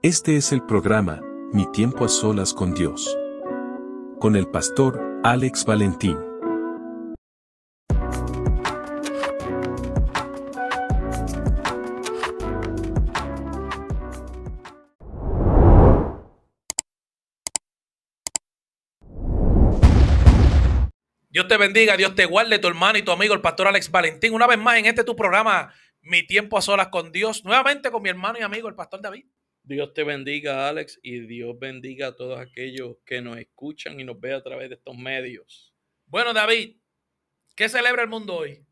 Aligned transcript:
Este 0.00 0.36
es 0.36 0.52
el 0.52 0.64
programa, 0.64 1.20
Mi 1.52 1.66
tiempo 1.72 2.04
a 2.04 2.08
solas 2.08 2.54
con 2.54 2.72
Dios. 2.72 3.18
Con 4.20 4.36
el 4.36 4.46
pastor 4.46 5.20
Alex 5.24 5.64
Valentín. 5.64 6.16
Dios 21.28 21.48
te 21.48 21.56
bendiga, 21.56 21.96
Dios 21.96 22.14
te 22.14 22.24
guarde, 22.24 22.60
tu 22.60 22.68
hermano 22.68 22.98
y 22.98 23.02
tu 23.02 23.10
amigo, 23.10 23.34
el 23.34 23.40
pastor 23.40 23.66
Alex 23.66 23.90
Valentín. 23.90 24.32
Una 24.32 24.46
vez 24.46 24.58
más 24.58 24.76
en 24.76 24.86
este 24.86 25.02
tu 25.02 25.16
programa, 25.16 25.74
Mi 26.02 26.24
tiempo 26.24 26.56
a 26.56 26.62
solas 26.62 26.86
con 26.86 27.10
Dios. 27.10 27.44
Nuevamente 27.44 27.90
con 27.90 28.00
mi 28.00 28.10
hermano 28.10 28.38
y 28.38 28.42
amigo, 28.42 28.68
el 28.68 28.76
pastor 28.76 29.02
David. 29.02 29.24
Dios 29.68 29.92
te 29.92 30.02
bendiga, 30.02 30.66
Alex, 30.66 30.98
y 31.02 31.20
Dios 31.26 31.58
bendiga 31.58 32.06
a 32.06 32.16
todos 32.16 32.40
aquellos 32.40 32.96
que 33.04 33.20
nos 33.20 33.36
escuchan 33.36 34.00
y 34.00 34.04
nos 34.04 34.18
ven 34.18 34.32
a 34.32 34.42
través 34.42 34.70
de 34.70 34.76
estos 34.76 34.96
medios. 34.96 35.74
Bueno, 36.06 36.32
David, 36.32 36.78
¿qué 37.54 37.68
celebra 37.68 38.00
el 38.00 38.08
mundo 38.08 38.34
hoy? 38.34 38.64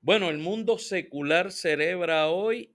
Bueno, 0.00 0.28
el 0.28 0.38
mundo 0.38 0.76
secular 0.76 1.52
celebra 1.52 2.30
hoy 2.30 2.74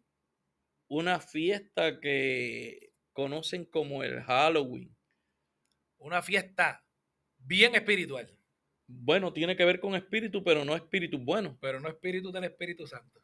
una 0.88 1.20
fiesta 1.20 2.00
que 2.00 2.94
conocen 3.12 3.66
como 3.66 4.02
el 4.02 4.22
Halloween. 4.22 4.96
Una 5.98 6.22
fiesta 6.22 6.82
bien 7.40 7.76
espiritual. 7.76 8.34
Bueno, 8.88 9.34
tiene 9.34 9.58
que 9.58 9.66
ver 9.66 9.82
con 9.82 9.96
espíritu, 9.96 10.46
pero 10.46 10.64
no 10.64 10.78
espíritu 10.78 11.18
bueno. 11.20 11.58
Pero 11.60 11.82
no 11.82 11.90
espíritu 11.90 12.32
del 12.32 12.46
Espíritu 12.46 12.88
Santo. 12.88 13.20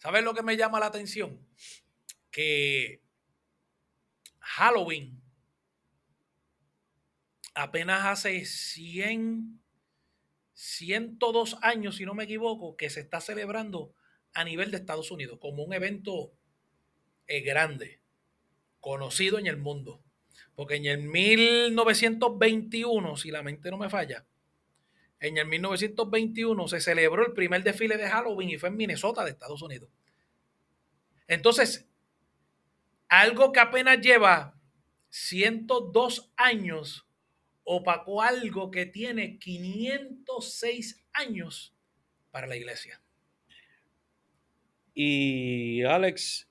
¿Sabes 0.00 0.24
lo 0.24 0.32
que 0.32 0.42
me 0.42 0.56
llama 0.56 0.80
la 0.80 0.86
atención? 0.86 1.46
Que 2.30 3.02
Halloween 4.38 5.20
apenas 7.54 8.06
hace 8.06 8.46
100, 8.46 9.60
102 10.54 11.58
años, 11.60 11.96
si 11.96 12.06
no 12.06 12.14
me 12.14 12.24
equivoco, 12.24 12.78
que 12.78 12.88
se 12.88 13.00
está 13.00 13.20
celebrando 13.20 13.92
a 14.32 14.42
nivel 14.44 14.70
de 14.70 14.78
Estados 14.78 15.10
Unidos 15.10 15.38
como 15.38 15.64
un 15.64 15.74
evento 15.74 16.32
eh, 17.26 17.42
grande, 17.42 18.00
conocido 18.80 19.38
en 19.38 19.48
el 19.48 19.58
mundo. 19.58 20.02
Porque 20.54 20.76
en 20.76 20.86
el 20.86 21.02
1921, 21.02 23.18
si 23.18 23.30
la 23.30 23.42
mente 23.42 23.70
no 23.70 23.76
me 23.76 23.90
falla, 23.90 24.24
en 25.20 25.36
el 25.36 25.46
1921 25.46 26.68
se 26.68 26.80
celebró 26.80 27.26
el 27.26 27.32
primer 27.32 27.62
desfile 27.62 27.96
de 27.96 28.08
Halloween 28.08 28.50
y 28.50 28.58
fue 28.58 28.70
en 28.70 28.76
Minnesota 28.76 29.24
de 29.24 29.30
Estados 29.30 29.62
Unidos. 29.62 29.90
Entonces, 31.28 31.86
algo 33.08 33.52
que 33.52 33.60
apenas 33.60 34.00
lleva 34.00 34.58
102 35.10 36.32
años 36.36 37.06
opacó 37.64 38.22
algo 38.22 38.70
que 38.70 38.86
tiene 38.86 39.38
506 39.38 41.04
años 41.12 41.74
para 42.30 42.46
la 42.46 42.56
iglesia. 42.56 43.00
Y 44.94 45.82
Alex, 45.84 46.48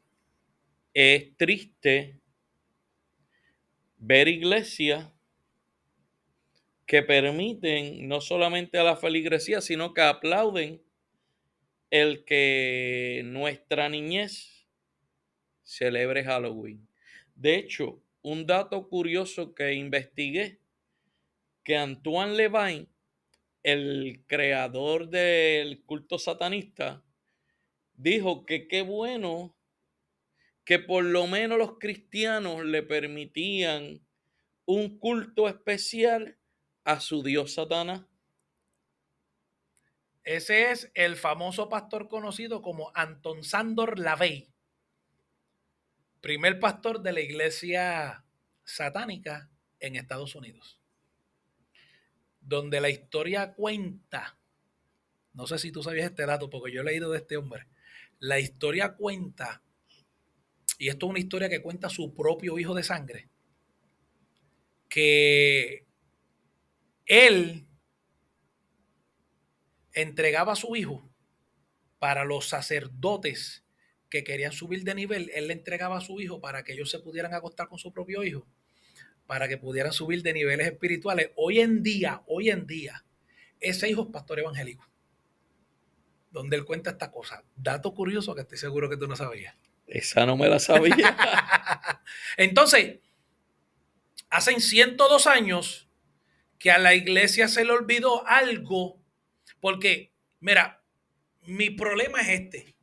es 0.93 1.35
triste 1.37 2.19
ver 3.97 4.27
iglesias 4.27 5.11
que 6.89 7.03
permiten 7.03 8.07
no 8.07 8.19
solamente 8.19 8.79
a 8.79 8.83
la 8.83 8.95
feligresía, 8.95 9.61
sino 9.61 9.93
que 9.93 10.01
aplauden 10.01 10.81
el 11.91 12.25
que 12.25 13.21
nuestra 13.25 13.89
niñez 13.89 14.65
celebre 15.61 16.23
Halloween. 16.23 16.89
De 17.35 17.57
hecho, 17.57 18.01
un 18.23 18.47
dato 18.47 18.89
curioso 18.89 19.53
que 19.53 19.73
investigué, 19.73 20.57
que 21.63 21.77
Antoine 21.77 22.33
Levine, 22.33 22.87
el 23.61 24.23
creador 24.25 25.09
del 25.09 25.83
culto 25.83 26.17
satanista, 26.17 27.03
dijo 27.93 28.47
que 28.47 28.67
qué 28.67 28.81
bueno 28.81 29.55
que 30.65 30.79
por 30.79 31.05
lo 31.05 31.27
menos 31.27 31.59
los 31.59 31.77
cristianos 31.77 32.65
le 32.65 32.81
permitían 32.81 34.01
un 34.65 34.97
culto 34.97 35.47
especial 35.47 36.38
a 36.83 36.99
su 36.99 37.23
dios 37.23 37.53
Satanás. 37.53 38.01
Ese 40.23 40.71
es 40.71 40.91
el 40.93 41.15
famoso 41.15 41.69
pastor 41.69 42.07
conocido 42.07 42.61
como 42.61 42.91
Anton 42.93 43.43
Sandor 43.43 43.97
Lavey, 43.97 44.53
primer 46.21 46.59
pastor 46.59 47.01
de 47.01 47.13
la 47.13 47.21
iglesia 47.21 48.23
satánica 48.63 49.49
en 49.79 49.95
Estados 49.95 50.35
Unidos, 50.35 50.79
donde 52.41 52.81
la 52.81 52.89
historia 52.89 53.53
cuenta, 53.53 54.37
no 55.33 55.47
sé 55.47 55.57
si 55.57 55.71
tú 55.71 55.81
sabías 55.81 56.11
este 56.11 56.25
dato 56.25 56.49
porque 56.49 56.71
yo 56.71 56.81
he 56.81 56.85
leído 56.85 57.11
de 57.11 57.17
este 57.17 57.37
hombre, 57.37 57.67
la 58.19 58.39
historia 58.39 58.95
cuenta, 58.95 59.63
y 60.77 60.89
esto 60.89 61.07
es 61.07 61.09
una 61.09 61.19
historia 61.19 61.49
que 61.49 61.61
cuenta 61.61 61.89
su 61.89 62.13
propio 62.13 62.59
hijo 62.59 62.75
de 62.75 62.83
sangre, 62.83 63.29
que 64.89 65.88
él 67.09 67.67
entregaba 69.93 70.53
a 70.53 70.55
su 70.55 70.75
hijo 70.75 71.11
para 71.97 72.23
los 72.23 72.47
sacerdotes 72.47 73.65
que 74.09 74.23
querían 74.23 74.53
subir 74.53 74.83
de 74.83 74.95
nivel, 74.95 75.29
él 75.33 75.47
le 75.47 75.53
entregaba 75.53 75.97
a 75.97 76.01
su 76.01 76.21
hijo 76.21 76.39
para 76.39 76.63
que 76.63 76.73
ellos 76.73 76.89
se 76.89 76.99
pudieran 76.99 77.33
acostar 77.33 77.67
con 77.67 77.77
su 77.77 77.91
propio 77.91 78.23
hijo, 78.23 78.47
para 79.27 79.47
que 79.47 79.57
pudieran 79.57 79.91
subir 79.91 80.23
de 80.23 80.33
niveles 80.33 80.67
espirituales. 80.67 81.31
Hoy 81.35 81.59
en 81.59 81.83
día, 81.83 82.23
hoy 82.27 82.49
en 82.49 82.65
día, 82.65 83.03
ese 83.59 83.89
hijo 83.89 84.03
es 84.03 84.07
pastor 84.13 84.39
evangélico, 84.39 84.87
donde 86.31 86.57
él 86.57 86.65
cuenta 86.65 86.91
esta 86.91 87.11
cosa. 87.11 87.43
Dato 87.55 87.93
curioso 87.93 88.33
que 88.33 88.41
estoy 88.41 88.57
seguro 88.57 88.89
que 88.89 88.97
tú 88.97 89.07
no 89.07 89.15
sabías. 89.15 89.55
Esa 89.87 90.25
no 90.25 90.37
me 90.37 90.47
la 90.47 90.59
sabía. 90.59 91.17
Entonces, 92.37 92.99
hace 94.29 94.59
102 94.59 95.27
años, 95.27 95.88
que 96.59 96.71
a 96.71 96.77
la 96.77 96.93
iglesia 96.93 97.47
se 97.47 97.63
le 97.63 97.71
olvidó 97.71 98.27
algo, 98.27 99.01
porque, 99.61 100.13
mira, 100.41 100.83
mi 101.43 101.69
problema 101.69 102.21
es 102.21 102.41
este. 102.41 102.75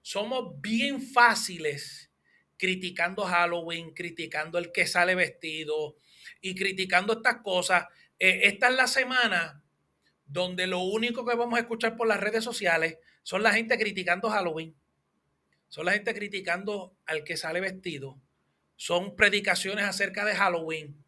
Somos 0.00 0.60
bien 0.60 1.00
fáciles 1.00 2.10
criticando 2.56 3.24
Halloween, 3.24 3.92
criticando 3.92 4.58
el 4.58 4.72
que 4.72 4.86
sale 4.86 5.14
vestido 5.14 5.96
y 6.40 6.54
criticando 6.54 7.12
estas 7.12 7.42
cosas. 7.42 7.86
Eh, 8.18 8.40
esta 8.44 8.68
es 8.68 8.74
la 8.74 8.86
semana 8.86 9.62
donde 10.24 10.66
lo 10.66 10.80
único 10.80 11.26
que 11.26 11.36
vamos 11.36 11.58
a 11.58 11.62
escuchar 11.62 11.96
por 11.96 12.08
las 12.08 12.20
redes 12.20 12.42
sociales 12.42 12.98
son 13.22 13.42
la 13.42 13.52
gente 13.52 13.78
criticando 13.78 14.30
Halloween, 14.30 14.74
son 15.68 15.86
la 15.86 15.92
gente 15.92 16.14
criticando 16.14 16.96
al 17.04 17.22
que 17.22 17.36
sale 17.36 17.60
vestido, 17.60 18.18
son 18.76 19.14
predicaciones 19.14 19.84
acerca 19.84 20.24
de 20.24 20.34
Halloween, 20.34 21.03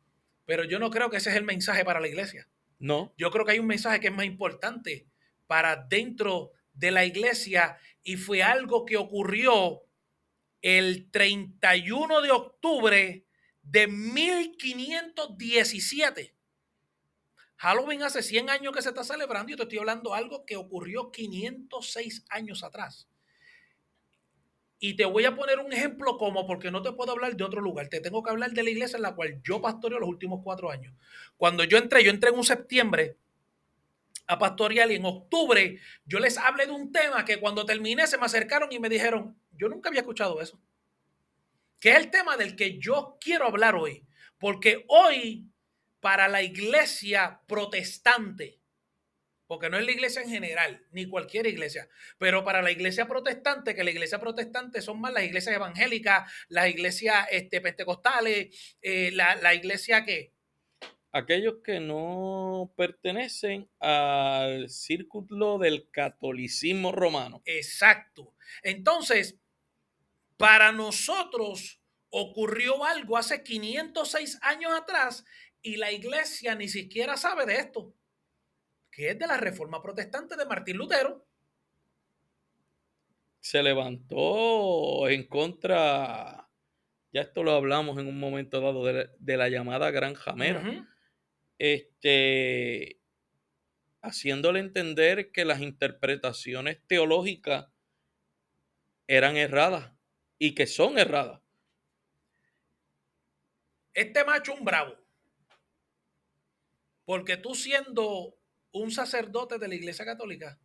pero 0.46 0.64
yo 0.64 0.78
no 0.78 0.90
creo 0.90 1.10
que 1.10 1.18
ese 1.18 1.28
es 1.30 1.36
el 1.36 1.44
mensaje 1.44 1.84
para 1.84 2.00
la 2.00 2.08
iglesia. 2.08 2.48
No. 2.78 3.12
Yo 3.18 3.30
creo 3.30 3.44
que 3.44 3.52
hay 3.52 3.58
un 3.58 3.66
mensaje 3.66 4.00
que 4.00 4.06
es 4.06 4.14
más 4.14 4.24
importante 4.26 5.06
para 5.46 5.76
dentro 5.76 6.52
de 6.72 6.90
la 6.90 7.04
iglesia 7.04 7.76
y 8.02 8.16
fue 8.16 8.42
algo 8.42 8.86
que 8.86 8.96
ocurrió 8.96 9.82
el 10.62 11.10
31 11.10 12.22
de 12.22 12.30
octubre 12.30 13.26
de 13.62 13.86
1517. 13.88 16.34
Halloween 17.56 18.02
hace 18.02 18.22
100 18.22 18.50
años 18.50 18.74
que 18.74 18.82
se 18.82 18.90
está 18.90 19.02
celebrando 19.02 19.52
y 19.52 19.56
te 19.56 19.62
estoy 19.62 19.78
hablando 19.78 20.10
de 20.10 20.18
algo 20.18 20.44
que 20.44 20.56
ocurrió 20.56 21.10
506 21.10 22.26
años 22.28 22.62
atrás. 22.62 23.08
Y 24.86 24.94
te 24.94 25.04
voy 25.04 25.24
a 25.24 25.34
poner 25.34 25.58
un 25.58 25.72
ejemplo 25.72 26.16
como, 26.16 26.46
porque 26.46 26.70
no 26.70 26.80
te 26.80 26.92
puedo 26.92 27.10
hablar 27.10 27.36
de 27.36 27.42
otro 27.42 27.60
lugar, 27.60 27.88
te 27.88 28.00
tengo 28.00 28.22
que 28.22 28.30
hablar 28.30 28.52
de 28.52 28.62
la 28.62 28.70
iglesia 28.70 28.98
en 28.98 29.02
la 29.02 29.16
cual 29.16 29.42
yo 29.42 29.60
pastoreo 29.60 29.98
los 29.98 30.08
últimos 30.08 30.42
cuatro 30.44 30.70
años. 30.70 30.94
Cuando 31.36 31.64
yo 31.64 31.76
entré, 31.76 32.04
yo 32.04 32.10
entré 32.12 32.30
en 32.30 32.36
un 32.36 32.44
septiembre 32.44 33.16
a 34.28 34.38
pastorear 34.38 34.88
y 34.92 34.94
en 34.94 35.04
octubre 35.04 35.80
yo 36.04 36.20
les 36.20 36.38
hablé 36.38 36.66
de 36.66 36.70
un 36.70 36.92
tema 36.92 37.24
que 37.24 37.40
cuando 37.40 37.66
terminé 37.66 38.06
se 38.06 38.16
me 38.16 38.26
acercaron 38.26 38.70
y 38.70 38.78
me 38.78 38.88
dijeron, 38.88 39.36
yo 39.50 39.68
nunca 39.68 39.88
había 39.88 40.02
escuchado 40.02 40.40
eso. 40.40 40.56
Que 41.80 41.90
es 41.90 41.96
el 41.96 42.08
tema 42.12 42.36
del 42.36 42.54
que 42.54 42.78
yo 42.78 43.18
quiero 43.20 43.46
hablar 43.46 43.74
hoy. 43.74 44.06
Porque 44.38 44.84
hoy, 44.86 45.50
para 45.98 46.28
la 46.28 46.42
iglesia 46.42 47.40
protestante, 47.48 48.60
porque 49.46 49.70
no 49.70 49.78
es 49.78 49.84
la 49.84 49.92
iglesia 49.92 50.22
en 50.22 50.30
general, 50.30 50.84
ni 50.90 51.06
cualquier 51.06 51.46
iglesia, 51.46 51.88
pero 52.18 52.44
para 52.44 52.62
la 52.62 52.70
iglesia 52.70 53.06
protestante, 53.06 53.74
que 53.74 53.84
la 53.84 53.90
iglesia 53.90 54.18
protestante 54.18 54.82
son 54.82 55.00
más 55.00 55.12
las 55.12 55.24
iglesias 55.24 55.54
evangélicas, 55.54 56.30
las 56.48 56.68
iglesias 56.68 57.26
este, 57.30 57.60
pentecostales, 57.60 58.76
eh, 58.82 59.10
la, 59.12 59.36
la, 59.36 59.54
iglesia 59.54 60.04
que... 60.04 60.32
aquellos 61.12 61.56
que 61.64 61.80
no 61.80 62.72
pertenecen 62.76 63.68
al 63.78 64.68
círculo 64.68 65.58
del 65.58 65.88
catolicismo 65.90 66.92
romano. 66.92 67.42
Exacto. 67.44 68.34
Entonces, 68.62 69.38
para 70.36 70.72
nosotros 70.72 71.80
ocurrió 72.10 72.84
algo 72.84 73.16
hace 73.16 73.42
506 73.42 74.38
años 74.42 74.72
atrás 74.72 75.24
y 75.62 75.76
la 75.76 75.92
iglesia 75.92 76.54
ni 76.54 76.68
siquiera 76.68 77.16
sabe 77.16 77.46
de 77.46 77.56
esto, 77.56 77.94
que 78.96 79.10
es 79.10 79.18
de 79.18 79.26
la 79.26 79.36
reforma 79.36 79.82
protestante 79.82 80.36
de 80.36 80.46
Martín 80.46 80.78
Lutero. 80.78 81.22
Se 83.40 83.62
levantó 83.62 85.06
en 85.10 85.26
contra, 85.28 86.48
ya 87.12 87.20
esto 87.20 87.42
lo 87.42 87.52
hablamos 87.52 87.98
en 87.98 88.06
un 88.06 88.18
momento 88.18 88.58
dado, 88.58 88.86
de, 88.86 89.10
de 89.18 89.36
la 89.36 89.50
llamada 89.50 89.90
Gran 89.90 90.14
Jamera. 90.14 90.88
Este, 91.58 92.98
haciéndole 94.00 94.60
entender 94.60 95.30
que 95.30 95.44
las 95.44 95.60
interpretaciones 95.60 96.80
teológicas 96.86 97.66
eran 99.08 99.36
erradas 99.36 99.92
y 100.38 100.54
que 100.54 100.66
son 100.66 100.98
erradas. 100.98 101.42
Este 103.92 104.24
macho 104.24 104.54
un 104.54 104.64
bravo. 104.64 104.96
Porque 107.04 107.36
tú 107.36 107.54
siendo 107.54 108.35
un 108.78 108.90
sacerdote 108.90 109.58
de 109.58 109.68
la 109.68 109.74
Iglesia 109.74 110.04
Católica, 110.04 110.58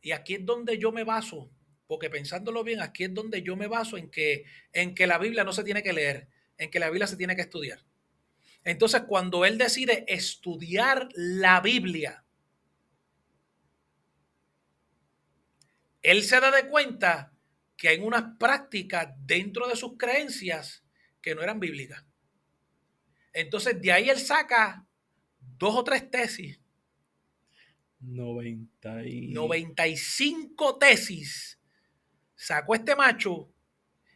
y 0.00 0.12
aquí 0.12 0.34
es 0.34 0.46
donde 0.46 0.78
yo 0.78 0.92
me 0.92 1.04
baso, 1.04 1.50
porque 1.86 2.10
pensándolo 2.10 2.64
bien, 2.64 2.80
aquí 2.80 3.04
es 3.04 3.14
donde 3.14 3.42
yo 3.42 3.56
me 3.56 3.68
baso 3.68 3.96
en 3.96 4.10
que, 4.10 4.44
en 4.72 4.94
que 4.94 5.06
la 5.06 5.18
Biblia 5.18 5.44
no 5.44 5.52
se 5.52 5.64
tiene 5.64 5.82
que 5.82 5.92
leer, 5.92 6.28
en 6.58 6.70
que 6.70 6.80
la 6.80 6.90
Biblia 6.90 7.06
se 7.06 7.16
tiene 7.16 7.36
que 7.36 7.42
estudiar. 7.42 7.84
Entonces, 8.64 9.02
cuando 9.02 9.44
él 9.44 9.58
decide 9.58 10.04
estudiar 10.08 11.08
la 11.14 11.60
Biblia, 11.60 12.24
él 16.02 16.22
se 16.22 16.40
da 16.40 16.50
de 16.50 16.68
cuenta 16.68 17.32
que 17.76 17.88
hay 17.88 17.98
unas 17.98 18.36
prácticas 18.38 19.12
dentro 19.18 19.68
de 19.68 19.76
sus 19.76 19.96
creencias 19.96 20.84
que 21.20 21.34
no 21.34 21.42
eran 21.42 21.60
bíblicas. 21.60 22.04
Entonces, 23.32 23.80
de 23.80 23.92
ahí 23.92 24.10
él 24.10 24.18
saca 24.18 24.86
dos 25.62 25.76
o 25.76 25.84
tres 25.84 26.10
tesis, 26.10 26.60
90 28.00 29.06
y... 29.06 29.28
95 29.28 30.76
tesis, 30.76 31.60
sacó 32.34 32.74
este 32.74 32.96
macho 32.96 33.48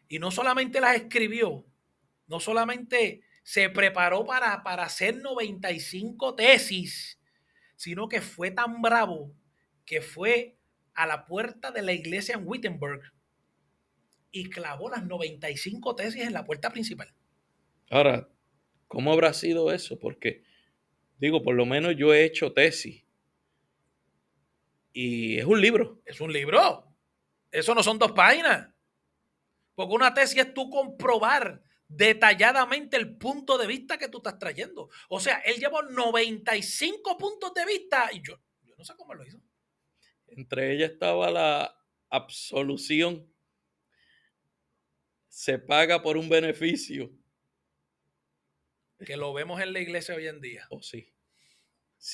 y 0.08 0.18
no 0.18 0.32
solamente 0.32 0.80
las 0.80 0.96
escribió, 0.96 1.64
no 2.26 2.40
solamente 2.40 3.22
se 3.44 3.70
preparó 3.70 4.26
para, 4.26 4.64
para 4.64 4.82
hacer 4.82 5.22
95 5.22 6.34
tesis, 6.34 7.20
sino 7.76 8.08
que 8.08 8.20
fue 8.20 8.50
tan 8.50 8.82
bravo 8.82 9.32
que 9.84 10.00
fue 10.00 10.58
a 10.94 11.06
la 11.06 11.26
puerta 11.26 11.70
de 11.70 11.82
la 11.82 11.92
iglesia 11.92 12.34
en 12.34 12.42
Wittenberg 12.44 13.02
y 14.32 14.50
clavó 14.50 14.90
las 14.90 15.06
95 15.06 15.94
tesis 15.94 16.22
en 16.22 16.32
la 16.32 16.44
puerta 16.44 16.72
principal. 16.72 17.14
Ahora, 17.88 18.28
¿cómo 18.88 19.12
habrá 19.12 19.32
sido 19.32 19.70
eso? 19.70 19.96
Porque, 20.00 20.42
digo, 21.18 21.42
por 21.42 21.54
lo 21.54 21.66
menos 21.66 21.96
yo 21.96 22.12
he 22.12 22.24
hecho 22.24 22.52
tesis. 22.52 23.04
Y 24.92 25.38
es 25.38 25.44
un 25.44 25.60
libro. 25.60 26.00
Es 26.04 26.20
un 26.20 26.32
libro. 26.32 26.92
Eso 27.50 27.74
no 27.74 27.82
son 27.82 27.98
dos 27.98 28.12
páginas. 28.12 28.68
Porque 29.74 29.94
una 29.94 30.14
tesis 30.14 30.38
es 30.38 30.54
tú 30.54 30.70
comprobar 30.70 31.62
detalladamente 31.88 32.96
el 32.96 33.16
punto 33.16 33.58
de 33.58 33.66
vista 33.66 33.98
que 33.98 34.08
tú 34.08 34.18
estás 34.18 34.38
trayendo. 34.38 34.88
O 35.08 35.20
sea, 35.20 35.38
él 35.38 35.56
llevó 35.56 35.82
95 35.82 37.16
puntos 37.18 37.54
de 37.54 37.64
vista 37.64 38.08
y 38.12 38.22
yo, 38.22 38.40
yo 38.62 38.74
no 38.76 38.84
sé 38.84 38.94
cómo 38.96 39.14
lo 39.14 39.24
hizo. 39.24 39.40
Entre 40.28 40.74
ellas 40.74 40.92
estaba 40.92 41.30
la 41.30 41.76
absolución. 42.10 43.30
Se 45.28 45.58
paga 45.58 46.02
por 46.02 46.16
un 46.16 46.28
beneficio. 46.28 47.10
Que 49.04 49.16
lo 49.16 49.32
vemos 49.32 49.60
en 49.60 49.72
la 49.72 49.80
iglesia 49.80 50.14
hoy 50.14 50.26
en 50.26 50.40
día. 50.40 50.66
O 50.70 50.82
sí. 50.82 51.12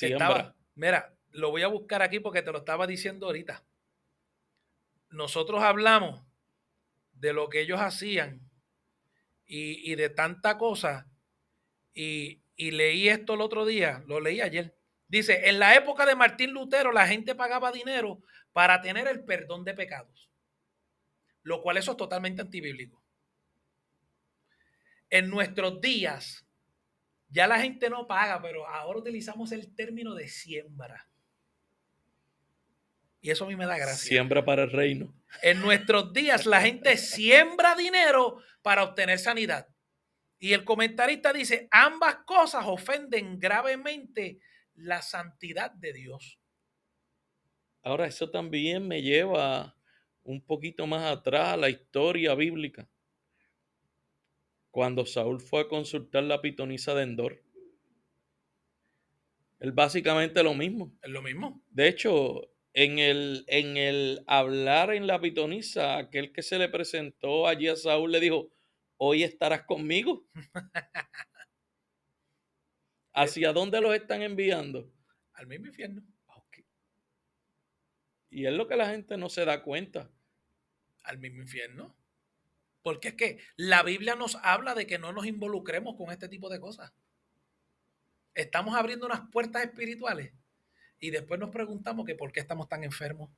Estaba- 0.07 0.55
mira, 0.75 1.15
lo 1.31 1.49
voy 1.51 1.61
a 1.63 1.67
buscar 1.67 2.01
aquí 2.01 2.19
porque 2.19 2.41
te 2.41 2.51
lo 2.51 2.59
estaba 2.59 2.87
diciendo 2.87 3.27
ahorita. 3.27 3.63
Nosotros 5.09 5.61
hablamos 5.61 6.25
de 7.13 7.33
lo 7.33 7.47
que 7.49 7.61
ellos 7.61 7.79
hacían 7.79 8.41
y, 9.45 9.91
y 9.91 9.95
de 9.95 10.09
tanta 10.09 10.57
cosa. 10.57 11.07
Y, 11.93 12.41
y 12.55 12.71
leí 12.71 13.07
esto 13.09 13.35
el 13.35 13.41
otro 13.41 13.65
día, 13.65 14.03
lo 14.07 14.19
leí 14.19 14.41
ayer. 14.41 14.75
Dice, 15.07 15.47
en 15.49 15.59
la 15.59 15.75
época 15.75 16.05
de 16.05 16.15
Martín 16.15 16.51
Lutero 16.51 16.91
la 16.91 17.07
gente 17.07 17.35
pagaba 17.35 17.71
dinero 17.71 18.23
para 18.51 18.81
tener 18.81 19.07
el 19.07 19.23
perdón 19.23 19.63
de 19.63 19.73
pecados. 19.73 20.29
Lo 21.43 21.61
cual 21.61 21.77
eso 21.77 21.91
es 21.91 21.97
totalmente 21.97 22.41
antibíblico. 22.41 23.03
En 25.09 25.29
nuestros 25.29 25.79
días, 25.81 26.47
ya 27.33 27.47
la 27.47 27.59
gente 27.59 27.89
no 27.89 28.05
paga, 28.05 28.41
pero 28.41 28.67
ahora 28.67 28.99
utilizamos 28.99 29.51
el 29.51 29.73
término 29.75 30.13
de 30.13 30.27
siembra. 30.27 31.09
Y 33.21 33.31
eso 33.31 33.45
a 33.45 33.47
mí 33.47 33.55
me 33.55 33.65
da 33.65 33.77
gracia. 33.77 33.95
Siembra 34.09 34.45
para 34.45 34.63
el 34.63 34.71
reino. 34.71 35.13
En 35.41 35.59
nuestros 35.61 36.13
días 36.13 36.45
la 36.45 36.61
gente 36.61 36.95
siembra 36.97 37.75
dinero 37.75 38.37
para 38.61 38.83
obtener 38.83 39.17
sanidad. 39.17 39.67
Y 40.37 40.53
el 40.53 40.63
comentarista 40.63 41.33
dice, 41.33 41.67
ambas 41.71 42.17
cosas 42.25 42.65
ofenden 42.67 43.39
gravemente 43.39 44.39
la 44.75 45.01
santidad 45.01 45.71
de 45.71 45.93
Dios. 45.93 46.39
Ahora, 47.81 48.05
eso 48.07 48.29
también 48.29 48.87
me 48.87 49.01
lleva 49.01 49.75
un 50.23 50.41
poquito 50.41 50.85
más 50.85 51.03
atrás 51.11 51.53
a 51.53 51.57
la 51.57 51.69
historia 51.69 52.35
bíblica. 52.35 52.87
Cuando 54.73 55.05
Saúl 55.05 55.39
fue 55.39 55.61
a 55.61 55.67
consultar 55.67 56.23
la 56.23 56.41
pitonisa 56.41 56.95
de 56.95 57.03
Endor. 57.03 57.43
Él 59.59 59.71
básicamente 59.71 60.41
lo 60.41 60.55
mismo. 60.55 60.97
Es 61.03 61.11
lo 61.11 61.21
mismo. 61.21 61.61
De 61.69 61.87
hecho, 61.87 62.49
en 62.73 62.97
el, 62.97 63.45
en 63.49 63.77
el 63.77 64.23
hablar 64.25 64.91
en 64.91 65.05
la 65.05 65.21
pitonisa, 65.21 65.99
aquel 65.99 66.33
que 66.33 66.41
se 66.41 66.57
le 66.57 66.69
presentó 66.69 67.45
allí 67.47 67.67
a 67.67 67.75
Saúl 67.75 68.11
le 68.13 68.19
dijo, 68.19 68.49
hoy 68.97 69.21
estarás 69.21 69.61
conmigo. 69.61 70.25
¿Hacia 73.13 73.53
dónde 73.53 73.79
los 73.79 73.93
están 73.93 74.23
enviando? 74.23 74.91
Al 75.33 75.45
mismo 75.45 75.67
infierno. 75.67 76.01
Y 78.31 78.47
es 78.47 78.53
lo 78.53 78.67
que 78.67 78.75
la 78.75 78.89
gente 78.89 79.17
no 79.17 79.29
se 79.29 79.45
da 79.45 79.61
cuenta. 79.61 80.09
Al 81.03 81.19
mismo 81.19 81.43
infierno. 81.43 81.95
Porque 82.83 83.09
es 83.09 83.13
que 83.15 83.39
la 83.55 83.81
Biblia 83.81 84.15
nos 84.15 84.35
habla 84.43 84.75
de 84.75 84.85
que 84.85 84.99
no 84.99 85.13
nos 85.13 85.25
involucremos 85.25 85.95
con 85.95 86.11
este 86.11 86.29
tipo 86.29 86.49
de 86.49 86.59
cosas. 86.59 86.93
Estamos 88.35 88.75
abriendo 88.75 89.05
unas 89.05 89.21
puertas 89.31 89.63
espirituales 89.63 90.33
y 90.99 91.11
después 91.11 91.39
nos 91.39 91.49
preguntamos 91.49 92.05
que 92.05 92.15
por 92.15 92.31
qué 92.31 92.41
estamos 92.41 92.67
tan 92.67 92.83
enfermos, 92.83 93.29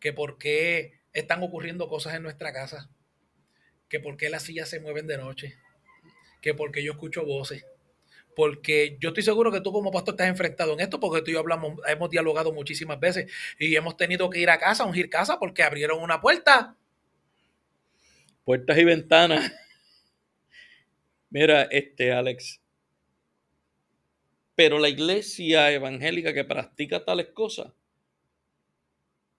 que 0.00 0.12
por 0.12 0.38
qué 0.38 1.00
están 1.12 1.42
ocurriendo 1.42 1.88
cosas 1.88 2.14
en 2.14 2.22
nuestra 2.22 2.52
casa, 2.52 2.90
que 3.88 4.00
por 4.00 4.16
qué 4.16 4.30
las 4.30 4.44
sillas 4.44 4.68
se 4.68 4.80
mueven 4.80 5.06
de 5.06 5.18
noche, 5.18 5.56
que 6.40 6.54
por 6.54 6.72
qué 6.72 6.82
yo 6.82 6.92
escucho 6.92 7.24
voces. 7.24 7.64
Porque 8.36 8.96
yo 9.00 9.10
estoy 9.10 9.22
seguro 9.22 9.52
que 9.52 9.60
tú 9.60 9.72
como 9.72 9.92
pastor 9.92 10.14
estás 10.14 10.28
enfrentado 10.28 10.72
en 10.72 10.80
esto, 10.80 10.98
porque 10.98 11.22
tú 11.22 11.30
y 11.30 11.34
yo 11.34 11.44
hemos 11.86 12.10
dialogado 12.10 12.52
muchísimas 12.52 12.98
veces 12.98 13.32
y 13.58 13.74
hemos 13.76 13.96
tenido 13.96 14.28
que 14.28 14.40
ir 14.40 14.50
a 14.50 14.58
casa, 14.58 14.84
ungir 14.84 15.08
casa, 15.08 15.38
porque 15.38 15.62
abrieron 15.62 16.02
una 16.02 16.20
puerta. 16.20 16.76
Puertas 18.44 18.76
y 18.76 18.84
ventanas. 18.84 19.52
Mira, 21.30 21.62
este 21.62 22.12
Alex. 22.12 22.60
Pero 24.54 24.78
la 24.78 24.88
iglesia 24.88 25.72
evangélica 25.72 26.34
que 26.34 26.44
practica 26.44 27.04
tales 27.04 27.28
cosas, 27.28 27.72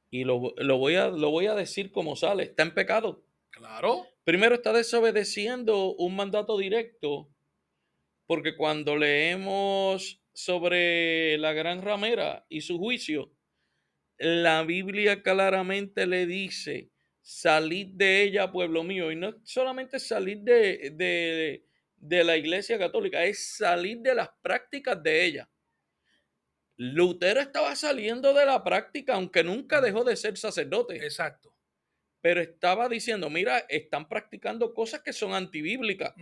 y 0.10 0.24
lo, 0.24 0.54
lo 0.58 0.78
voy 0.78 0.96
a, 0.96 1.08
lo 1.08 1.30
voy 1.30 1.46
a 1.46 1.56
decir 1.56 1.92
como 1.92 2.16
sale, 2.16 2.44
está 2.44 2.64
en 2.64 2.74
pecado. 2.74 3.24
Claro. 3.52 4.08
Primero 4.24 4.56
está 4.56 4.74
desobedeciendo 4.74 5.94
un 5.96 6.16
mandato 6.16 6.58
directo, 6.58 7.30
porque 8.26 8.58
cuando 8.58 8.98
leemos 8.98 10.20
sobre 10.34 11.38
la 11.38 11.54
gran 11.54 11.82
ramera 11.82 12.46
y 12.50 12.62
su 12.62 12.78
juicio, 12.80 13.32
la 14.18 14.64
Biblia 14.64 15.22
claramente 15.22 16.08
le 16.08 16.26
dice, 16.26 16.90
salid 17.27 17.88
de 17.96 18.22
ella, 18.22 18.51
pueblo 18.51 18.84
mío, 18.84 19.12
y 19.12 19.15
no 19.15 19.34
solamente 19.44 19.98
salir 20.00 20.41
de, 20.41 20.91
de, 20.94 21.65
de 21.96 22.24
la 22.24 22.38
iglesia 22.38 22.77
católica, 22.77 23.24
es 23.24 23.58
salir 23.58 23.98
de 24.01 24.13
las 24.13 24.29
prácticas 24.44 25.01
de 25.01 25.25
ella. 25.25 25.50
Lutero 26.77 27.39
estaba 27.39 27.75
saliendo 27.75 28.34
de 28.34 28.46
la 28.46 28.63
práctica, 28.63 29.15
aunque 29.15 29.44
nunca 29.44 29.82
dejó 29.82 30.03
de 30.03 30.15
ser 30.15 30.38
sacerdote 30.38 30.98
Exacto. 30.98 31.51
pero 32.22 32.41
estaba 32.41 32.89
diciendo, 32.89 33.29
mira, 33.29 33.60
están 33.70 34.08
practicando 34.08 34.74
cosas 34.74 35.01
que 35.01 35.13
son 35.13 35.34
antibíblicas. 35.34 36.13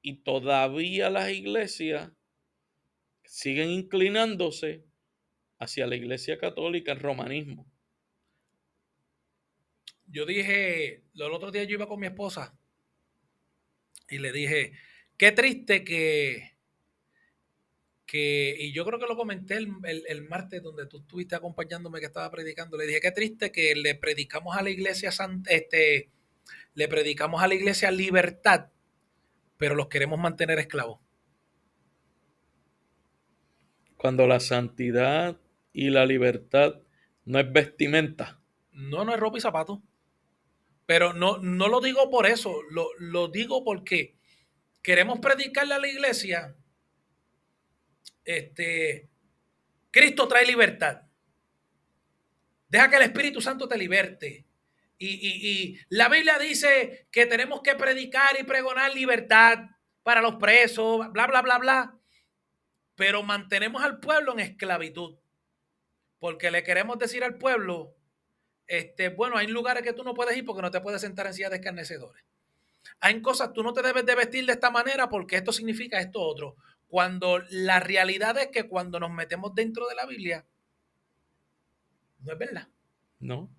Y 0.00 0.22
todavía 0.22 1.10
las 1.10 1.30
iglesias 1.30 2.10
siguen 3.24 3.70
inclinándose 3.70 4.86
hacia 5.58 5.86
la 5.86 5.96
iglesia 5.96 6.38
católica, 6.38 6.92
el 6.92 7.00
romanismo. 7.00 7.70
Yo 10.10 10.24
dije, 10.24 11.02
el 11.14 11.32
otro 11.32 11.50
día 11.50 11.64
yo 11.64 11.74
iba 11.74 11.86
con 11.86 12.00
mi 12.00 12.06
esposa 12.06 12.58
y 14.08 14.18
le 14.18 14.32
dije, 14.32 14.72
qué 15.16 15.32
triste 15.32 15.84
que, 15.84 16.56
que 18.06 18.56
y 18.58 18.72
yo 18.72 18.86
creo 18.86 18.98
que 18.98 19.06
lo 19.06 19.16
comenté 19.16 19.56
el, 19.56 19.70
el, 19.84 20.22
martes 20.22 20.62
donde 20.62 20.86
tú 20.86 20.98
estuviste 21.00 21.36
acompañándome 21.36 22.00
que 22.00 22.06
estaba 22.06 22.30
predicando, 22.30 22.78
le 22.78 22.86
dije, 22.86 23.00
qué 23.00 23.12
triste 23.12 23.52
que 23.52 23.74
le 23.74 23.94
predicamos 23.94 24.56
a 24.56 24.62
la 24.62 24.70
iglesia, 24.70 25.10
este, 25.46 26.10
le 26.74 26.88
predicamos 26.88 27.42
a 27.42 27.48
la 27.48 27.54
iglesia 27.54 27.90
libertad, 27.90 28.70
pero 29.58 29.74
los 29.74 29.88
queremos 29.88 30.18
mantener 30.18 30.58
esclavos. 30.58 31.00
Cuando 33.98 34.26
la 34.26 34.40
santidad 34.40 35.38
y 35.72 35.90
la 35.90 36.06
libertad 36.06 36.80
no 37.24 37.40
es 37.40 37.52
vestimenta. 37.52 38.40
No, 38.72 39.04
no 39.04 39.12
es 39.12 39.20
ropa 39.20 39.38
y 39.38 39.40
zapatos. 39.40 39.80
Pero 40.88 41.12
no, 41.12 41.36
no 41.36 41.68
lo 41.68 41.82
digo 41.82 42.08
por 42.08 42.24
eso, 42.26 42.62
lo, 42.70 42.88
lo 42.98 43.28
digo 43.28 43.62
porque 43.62 44.16
queremos 44.80 45.18
predicarle 45.18 45.74
a 45.74 45.78
la 45.78 45.86
iglesia. 45.86 46.56
Este, 48.24 49.06
Cristo 49.90 50.26
trae 50.26 50.46
libertad. 50.46 51.02
Deja 52.70 52.88
que 52.88 52.96
el 52.96 53.02
Espíritu 53.02 53.42
Santo 53.42 53.68
te 53.68 53.76
liberte. 53.76 54.46
Y, 54.96 55.08
y, 55.08 55.50
y, 55.50 55.80
la 55.90 56.08
Biblia 56.08 56.38
dice 56.38 57.06
que 57.10 57.26
tenemos 57.26 57.60
que 57.60 57.74
predicar 57.74 58.40
y 58.40 58.44
pregonar 58.44 58.94
libertad 58.94 59.58
para 60.02 60.22
los 60.22 60.36
presos, 60.36 61.12
bla, 61.12 61.26
bla, 61.26 61.42
bla, 61.42 61.58
bla. 61.58 61.98
Pero 62.94 63.22
mantenemos 63.22 63.82
al 63.82 64.00
pueblo 64.00 64.32
en 64.32 64.40
esclavitud. 64.40 65.18
Porque 66.18 66.50
le 66.50 66.64
queremos 66.64 66.98
decir 66.98 67.24
al 67.24 67.36
pueblo, 67.36 67.97
este, 68.68 69.08
bueno, 69.08 69.38
hay 69.38 69.46
lugares 69.46 69.82
que 69.82 69.94
tú 69.94 70.04
no 70.04 70.14
puedes 70.14 70.36
ir 70.36 70.44
porque 70.44 70.62
no 70.62 70.70
te 70.70 70.80
puedes 70.80 71.00
sentar 71.00 71.26
en 71.26 71.34
silla 71.34 71.48
de 71.48 71.56
escarnecedores. 71.56 72.22
Hay 73.00 73.20
cosas, 73.22 73.52
tú 73.52 73.62
no 73.62 73.72
te 73.72 73.82
debes 73.82 74.04
de 74.04 74.14
vestir 74.14 74.44
de 74.44 74.52
esta 74.52 74.70
manera 74.70 75.08
porque 75.08 75.36
esto 75.36 75.52
significa 75.52 76.00
esto 76.00 76.20
otro. 76.20 76.56
Cuando 76.86 77.38
la 77.50 77.80
realidad 77.80 78.36
es 78.38 78.48
que 78.48 78.68
cuando 78.68 79.00
nos 79.00 79.10
metemos 79.10 79.54
dentro 79.54 79.88
de 79.88 79.94
la 79.94 80.06
Biblia, 80.06 80.46
no 82.20 82.32
es 82.32 82.38
verdad. 82.38 82.68
No. 83.18 83.50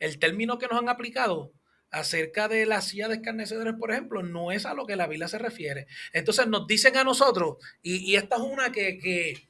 El 0.00 0.18
término 0.18 0.58
que 0.58 0.66
nos 0.66 0.78
han 0.78 0.88
aplicado 0.88 1.52
acerca 1.90 2.48
de 2.48 2.66
la 2.66 2.80
silla 2.80 3.06
de 3.06 3.14
escarnecedores, 3.14 3.74
por 3.74 3.92
ejemplo, 3.92 4.22
no 4.22 4.50
es 4.50 4.66
a 4.66 4.74
lo 4.74 4.84
que 4.84 4.96
la 4.96 5.06
Biblia 5.06 5.28
se 5.28 5.38
refiere. 5.38 5.86
Entonces 6.12 6.48
nos 6.48 6.66
dicen 6.66 6.96
a 6.96 7.04
nosotros, 7.04 7.58
y, 7.82 8.16
esta 8.16 8.36
es 8.36 8.42
una 8.42 8.72
que, 8.72 8.98
que, 8.98 9.48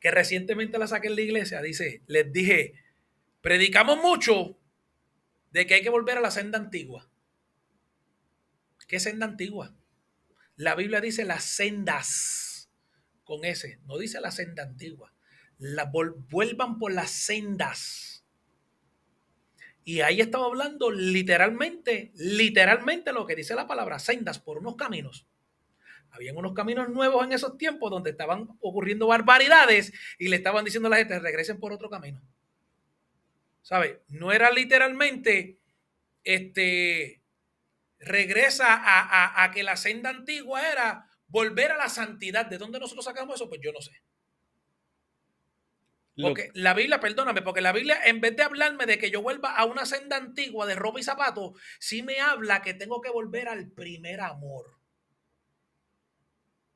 que 0.00 0.10
recientemente 0.10 0.78
la 0.78 0.86
saqué 0.86 1.08
en 1.08 1.16
la 1.16 1.20
iglesia, 1.20 1.60
dice, 1.60 2.02
les 2.06 2.32
dije, 2.32 2.74
Predicamos 3.40 3.98
mucho 3.98 4.58
de 5.50 5.66
que 5.66 5.74
hay 5.74 5.82
que 5.82 5.90
volver 5.90 6.18
a 6.18 6.20
la 6.20 6.30
senda 6.30 6.58
antigua. 6.58 7.08
¿Qué 8.86 9.00
senda 9.00 9.26
antigua? 9.26 9.74
La 10.56 10.74
Biblia 10.74 11.00
dice 11.00 11.24
las 11.24 11.44
sendas 11.44 12.70
con 13.24 13.44
ese, 13.44 13.78
no 13.86 13.96
dice 13.96 14.20
la 14.20 14.30
senda 14.30 14.64
antigua. 14.64 15.14
La, 15.58 15.84
vuelvan 15.84 16.78
por 16.78 16.92
las 16.92 17.10
sendas. 17.10 18.24
Y 19.84 20.00
ahí 20.00 20.20
estamos 20.20 20.48
hablando 20.48 20.90
literalmente, 20.90 22.12
literalmente 22.14 23.12
lo 23.12 23.26
que 23.26 23.36
dice 23.36 23.54
la 23.54 23.66
palabra, 23.66 23.98
sendas 23.98 24.38
por 24.38 24.58
unos 24.58 24.76
caminos. 24.76 25.26
Habían 26.10 26.36
unos 26.36 26.52
caminos 26.54 26.88
nuevos 26.88 27.24
en 27.24 27.32
esos 27.32 27.56
tiempos 27.56 27.90
donde 27.90 28.10
estaban 28.10 28.48
ocurriendo 28.60 29.06
barbaridades 29.06 29.92
y 30.18 30.28
le 30.28 30.36
estaban 30.36 30.64
diciendo 30.64 30.88
a 30.88 30.90
la 30.90 30.96
gente, 30.96 31.18
regresen 31.18 31.58
por 31.58 31.72
otro 31.72 31.88
camino. 31.88 32.20
¿Sabes? 33.62 33.98
No 34.08 34.32
era 34.32 34.50
literalmente, 34.50 35.58
este, 36.24 37.22
regresa 37.98 38.80
a, 39.42 39.50
que 39.50 39.62
la 39.62 39.76
senda 39.76 40.10
antigua 40.10 40.70
era 40.70 41.06
volver 41.26 41.72
a 41.72 41.76
la 41.76 41.88
santidad. 41.88 42.46
¿De 42.46 42.58
dónde 42.58 42.80
nosotros 42.80 43.04
sacamos 43.04 43.36
eso? 43.36 43.48
Pues 43.48 43.60
yo 43.62 43.72
no 43.72 43.80
sé. 43.80 43.92
Porque 46.16 46.50
la 46.54 46.74
Biblia, 46.74 47.00
perdóname, 47.00 47.40
porque 47.40 47.62
la 47.62 47.72
Biblia, 47.72 47.98
en 48.04 48.20
vez 48.20 48.36
de 48.36 48.42
hablarme 48.42 48.84
de 48.84 48.98
que 48.98 49.10
yo 49.10 49.22
vuelva 49.22 49.56
a 49.56 49.64
una 49.64 49.86
senda 49.86 50.16
antigua 50.16 50.66
de 50.66 50.74
ropa 50.74 51.00
y 51.00 51.02
zapatos, 51.02 51.52
sí 51.78 52.02
me 52.02 52.20
habla 52.20 52.60
que 52.60 52.74
tengo 52.74 53.00
que 53.00 53.10
volver 53.10 53.48
al 53.48 53.70
primer 53.70 54.20
amor. 54.20 54.78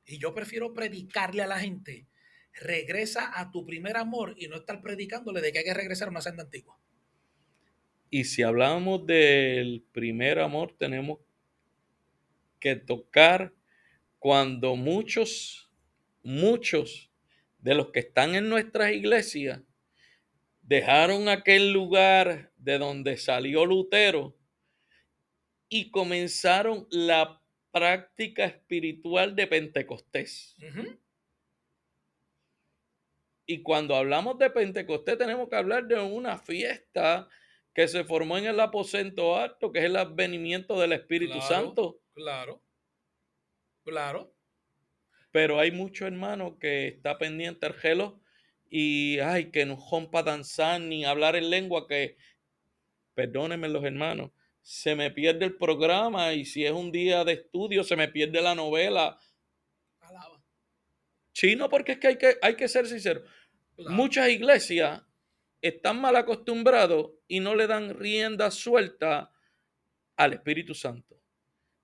Y 0.07 0.19
yo 0.19 0.35
prefiero 0.35 0.73
predicarle 0.73 1.43
a 1.43 1.47
la 1.47 1.59
gente 1.59 2.07
regresa 2.55 3.39
a 3.39 3.51
tu 3.51 3.65
primer 3.67 3.97
amor 3.97 4.35
y 4.39 4.49
no 4.49 4.57
estar 4.57 4.81
predicándole 4.81 5.41
de 5.41 5.53
que 5.53 5.59
hay 5.59 5.65
que 5.65 5.75
regresar 5.75 6.09
a 6.09 6.11
una 6.11 6.21
senda 6.21 6.45
antigua. 6.45 6.79
Y 8.11 8.25
si 8.25 8.43
hablamos 8.43 9.07
del 9.07 9.85
primer 9.93 10.39
amor, 10.39 10.75
tenemos 10.79 11.19
que 12.61 12.77
tocar 12.77 13.53
cuando 14.19 14.77
muchos, 14.77 15.71
muchos 16.23 17.11
de 17.59 17.75
los 17.75 17.91
que 17.91 18.01
están 18.01 18.35
en 18.35 18.49
nuestras 18.49 18.93
iglesias 18.93 19.61
dejaron 20.63 21.29
aquel 21.29 21.73
lugar 21.73 22.53
de 22.57 22.79
donde 22.79 23.17
salió 23.17 23.67
Lutero 23.67 24.39
y 25.69 25.91
comenzaron 25.91 26.87
la 26.91 27.43
práctica 27.73 28.45
espiritual 28.45 29.35
de 29.35 29.47
Pentecostés. 29.47 30.57
Y 33.47 33.63
cuando 33.63 33.95
hablamos 33.95 34.39
de 34.39 34.51
Pentecostés 34.51 35.19
tenemos 35.19 35.49
que 35.49 35.57
hablar 35.57 35.87
de 35.87 36.01
una 36.01 36.39
fiesta 36.39 37.29
que 37.75 37.89
se 37.89 38.05
formó 38.05 38.39
en 38.39 38.47
el 38.47 38.61
aposento 38.61 39.37
alto, 39.37 39.73
que 39.73 39.81
es 39.81 39.85
el 39.87 39.97
advenimiento 39.97 40.81
del 40.81 40.93
Espíritu 40.93 41.41
Santo. 41.41 42.01
Claro, 42.15 42.63
claro. 43.85 44.33
Pero 45.33 45.59
hay 45.59 45.73
muchos 45.73 46.07
hermanos 46.07 46.55
que 46.61 46.87
está 46.87 47.19
pendiente 47.19 47.67
el 47.67 47.75
gelo 47.75 48.21
y 48.71 49.19
ay, 49.19 49.51
que 49.51 49.67
no 49.67 49.77
rompa 49.91 50.23
danzar 50.23 50.81
ni 50.81 51.05
hablar 51.05 51.37
en 51.37 51.51
lengua, 51.51 51.87
que 51.89 52.17
perdónenme 53.15 53.69
los 53.69 53.85
hermanos, 53.85 54.31
se 54.63 54.95
me 54.95 55.11
pierde 55.11 55.45
el 55.45 55.57
programa 55.57 56.33
y 56.33 56.45
si 56.45 56.65
es 56.65 56.73
un 56.73 56.91
día 56.91 57.25
de 57.25 57.35
estudio 57.35 57.85
se 57.85 57.97
me 57.97 58.09
pierde 58.09 58.41
la 58.41 58.55
novela 58.55 59.19
Chino, 61.35 61.69
porque 61.69 61.93
es 61.93 61.99
que 61.99 62.07
hay 62.07 62.17
que, 62.17 62.39
hay 62.41 62.55
que 62.55 62.69
ser 62.69 62.87
sincero. 62.87 63.23
Muchas 63.77 64.31
iglesias 64.31 65.03
están 65.61 66.01
mal 66.01 66.17
acostumbrados 66.17 67.11
y 67.27 67.41
no 67.41 67.55
le 67.55 67.67
dan 67.67 67.99
rienda 67.99 68.51
suelta 68.51 69.33
al 70.17 70.33
Espíritu 70.33 70.75
Santo. 70.75 71.21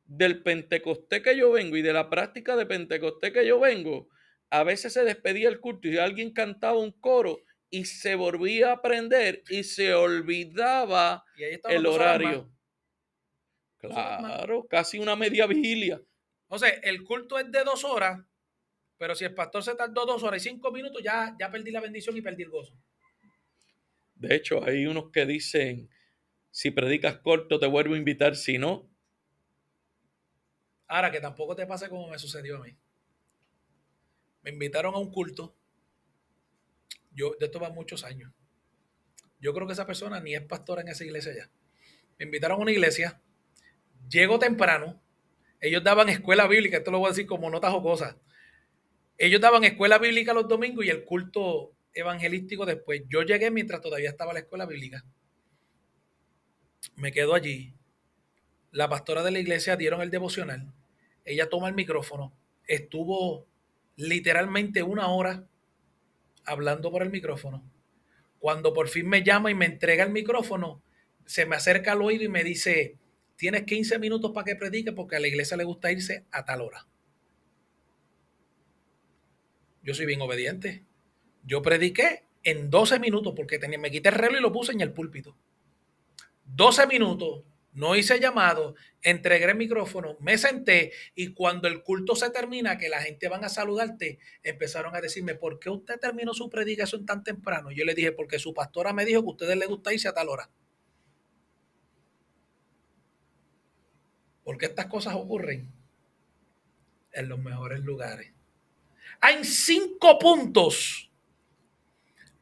Del 0.05 0.43
Pentecostés 0.43 1.23
que 1.23 1.37
yo 1.37 1.53
vengo 1.53 1.77
y 1.77 1.83
de 1.83 1.93
la 1.93 2.09
práctica 2.09 2.57
de 2.57 2.67
Pentecostés 2.67 3.33
que 3.33 3.47
yo 3.47 3.61
vengo, 3.61 4.09
a 4.51 4.63
veces 4.65 4.93
se 4.93 5.05
despedía 5.05 5.49
el 5.49 5.61
culto 5.61 5.89
y 5.89 5.99
alguien 5.99 6.33
cantaba 6.33 6.79
un 6.79 6.93
coro 6.93 7.43
y 7.71 7.85
se 7.85 8.15
volvía 8.15 8.71
a 8.71 8.75
aprender 8.75 9.43
y 9.49 9.65
se 9.65 9.95
olvidaba 9.95 11.25
el 11.69 11.87
horario. 11.87 12.53
Claro, 13.79 14.67
casi 14.69 14.99
una 14.99 15.17
media 15.17 15.47
vigilia. 15.47 16.01
O 16.49 16.59
sea, 16.59 16.69
el 16.69 17.03
culto 17.05 17.39
es 17.39 17.51
de 17.51 17.65
dos 17.65 17.85
horas 17.85 18.21
pero 19.01 19.15
si 19.15 19.25
el 19.25 19.33
pastor 19.33 19.63
se 19.63 19.75
tardó 19.75 20.05
dos 20.05 20.23
horas 20.23 20.45
y 20.45 20.51
cinco 20.51 20.71
minutos, 20.71 21.03
ya, 21.03 21.35
ya 21.41 21.51
perdí 21.51 21.71
la 21.71 21.81
bendición 21.81 22.15
y 22.19 22.21
perdí 22.21 22.43
el 22.43 22.51
gozo. 22.51 22.77
De 24.15 24.35
hecho, 24.35 24.63
hay 24.63 24.85
unos 24.85 25.11
que 25.11 25.25
dicen, 25.25 25.89
si 26.51 26.71
predicas 26.71 27.17
corto, 27.21 27.59
te 27.59 27.67
vuelvo 27.67 27.95
a 27.95 27.97
invitar, 27.97 28.37
si 28.37 28.59
no. 28.59 28.91
Ahora, 30.87 31.11
que 31.11 31.19
tampoco 31.19 31.57
te 31.57 31.67
pase 31.67 31.89
como 31.89 32.11
me 32.11 32.19
sucedió 32.19 32.59
a 32.59 32.61
mí. 32.61 32.77
Me 34.43 34.51
invitaron 34.51 34.95
a 34.95 34.99
un 34.99 35.11
culto. 35.11 35.57
Yo, 37.11 37.37
de 37.41 37.47
esto 37.47 37.59
va 37.59 37.71
muchos 37.71 38.05
años. 38.05 38.31
Yo 39.39 39.55
creo 39.55 39.67
que 39.67 39.73
esa 39.73 39.87
persona 39.87 40.21
ni 40.21 40.35
es 40.35 40.43
pastora 40.43 40.83
en 40.83 40.89
esa 40.89 41.05
iglesia 41.05 41.35
ya. 41.35 41.51
Me 42.19 42.27
invitaron 42.27 42.59
a 42.59 42.63
una 42.65 42.73
iglesia. 42.73 43.23
Llego 44.11 44.39
temprano. 44.39 45.03
Ellos 45.59 45.83
daban 45.83 46.11
escuela 46.11 46.47
bíblica. 46.47 46.77
Esto 46.77 46.91
lo 46.91 46.99
voy 46.99 47.07
a 47.07 47.13
decir 47.13 47.27
como 47.27 47.49
notas 47.49 47.73
o 47.73 47.83
cosas 47.83 48.15
ellos 49.21 49.43
daban 49.43 49.65
escuela 49.65 49.99
bíblica 49.99 50.33
los 50.33 50.49
domingos 50.49 50.83
y 50.87 50.89
el 50.89 51.05
culto 51.05 51.73
evangelístico 51.93 52.65
después. 52.65 53.03
Yo 53.11 53.21
llegué 53.21 53.51
mientras 53.51 53.83
todavía 53.83 54.09
estaba 54.09 54.33
la 54.33 54.39
escuela 54.39 54.65
bíblica. 54.65 55.05
Me 56.97 57.13
quedo 57.13 57.35
allí. 57.35 57.75
La 58.71 58.89
pastora 58.89 59.23
de 59.23 59.31
la 59.31 59.39
iglesia 59.39 59.77
dieron 59.77 60.01
el 60.01 60.11
devocional. 60.11 60.73
Ella 61.27 61.51
toma 61.51 61.69
el 61.69 61.75
micrófono. 61.75 62.33
Estuvo 62.67 63.47
literalmente 63.97 64.83
una 64.83 65.09
hora 65.09 65.47
hablando 66.47 66.91
por 66.91 67.03
el 67.03 67.11
micrófono. 67.11 67.63
Cuando 68.39 68.73
por 68.73 68.89
fin 68.89 69.07
me 69.07 69.23
llama 69.23 69.51
y 69.51 69.55
me 69.55 69.67
entrega 69.67 70.03
el 70.03 70.13
micrófono, 70.13 70.83
se 71.27 71.45
me 71.45 71.57
acerca 71.57 71.93
al 71.93 72.01
oído 72.01 72.25
y 72.25 72.29
me 72.29 72.43
dice, 72.43 72.97
tienes 73.37 73.65
15 73.65 73.99
minutos 73.99 74.31
para 74.33 74.47
que 74.47 74.57
predique 74.57 74.93
porque 74.93 75.17
a 75.17 75.21
la 75.21 75.29
iglesia 75.29 75.59
le 75.59 75.65
gusta 75.65 75.93
irse 75.93 76.25
a 76.31 76.47
tal 76.47 76.63
hora. 76.63 76.87
Yo 79.83 79.95
soy 79.95 80.07
bien 80.07 80.21
obediente. 80.21 80.85
Yo 81.45 81.63
prediqué 81.63 82.25
en 82.43 82.71
12 82.71 82.99
minutos 82.99 83.33
porque 83.35 83.59
tenía, 83.59 83.79
me 83.79 83.91
quité 83.91 84.11
el 84.11 84.15
reloj 84.15 84.39
y 84.39 84.43
lo 84.43 84.53
puse 84.53 84.73
en 84.73 84.81
el 84.81 84.93
púlpito. 84.93 85.37
12 86.45 86.87
minutos, 86.87 87.45
no 87.73 87.95
hice 87.95 88.19
llamado, 88.19 88.75
entregué 89.03 89.45
el 89.45 89.57
micrófono, 89.57 90.17
me 90.21 90.37
senté 90.37 90.93
y 91.15 91.33
cuando 91.33 91.69
el 91.69 91.83
culto 91.83 92.17
se 92.17 92.31
termina, 92.31 92.77
que 92.77 92.89
la 92.89 93.01
gente 93.01 93.29
van 93.29 93.45
a 93.45 93.49
saludarte, 93.49 94.19
empezaron 94.43 94.95
a 94.97 95.01
decirme, 95.01 95.35
¿por 95.35 95.61
qué 95.61 95.71
usted 95.71 95.99
terminó 95.99 96.35
su 96.35 96.51
predicación 96.51 97.07
tan 97.07 97.23
temprano? 97.23 97.71
Yo 97.71 97.85
le 97.85 97.95
dije, 97.95 98.13
porque 98.13 98.39
su 98.39 98.53
pastora 98.53 98.93
me 98.93 99.05
dijo 99.05 99.23
que 99.23 99.29
a 99.29 99.31
ustedes 99.31 99.57
les 99.57 99.69
gusta 99.69 99.93
irse 99.93 100.09
a 100.09 100.15
tal 100.15 100.29
hora. 100.29 100.51
Porque 104.43 104.67
estas 104.67 104.87
cosas 104.87 105.15
ocurren 105.15 105.73
en 107.13 107.29
los 107.29 107.39
mejores 107.39 107.81
lugares. 107.81 108.33
Hay 109.21 109.45
cinco 109.45 110.19
puntos 110.19 111.11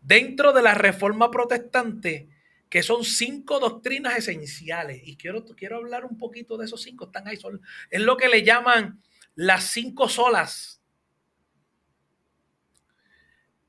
dentro 0.01 0.53
de 0.53 0.63
la 0.63 0.75
reforma 0.75 1.31
protestante 1.31 2.29
que 2.69 2.83
son 2.83 3.05
cinco 3.05 3.61
doctrinas 3.61 4.17
esenciales. 4.19 5.01
Y 5.05 5.17
quiero, 5.17 5.45
quiero 5.45 5.77
hablar 5.77 6.05
un 6.05 6.19
poquito 6.19 6.57
de 6.57 6.67
esos 6.67 6.83
cinco. 6.83 7.07
Están 7.07 7.27
ahí. 7.27 7.37
Son, 7.37 7.61
es 7.91 8.01
lo 8.01 8.17
que 8.17 8.29
le 8.29 8.43
llaman 8.43 9.03
las 9.35 9.65
cinco 9.65 10.09
solas. 10.09 10.83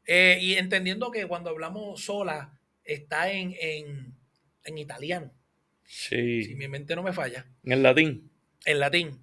Eh, 0.06 0.39
y 0.41 0.56
entendiendo 0.56 1.12
que 1.12 1.27
cuando 1.27 1.51
hablamos 1.51 2.03
sola, 2.03 2.60
está 2.84 3.32
en, 3.32 3.56
en, 3.60 4.15
en 4.63 4.77
italiano. 4.77 5.32
Sí. 5.86 6.44
Si 6.44 6.56
mi 6.56 6.68
mente 6.68 6.96
no 6.96 7.03
me 7.03 7.13
falla. 7.13 7.46
En 7.63 7.72
el 7.72 7.84
latín. 7.84 8.29
En 8.65 8.79
latín. 8.79 9.20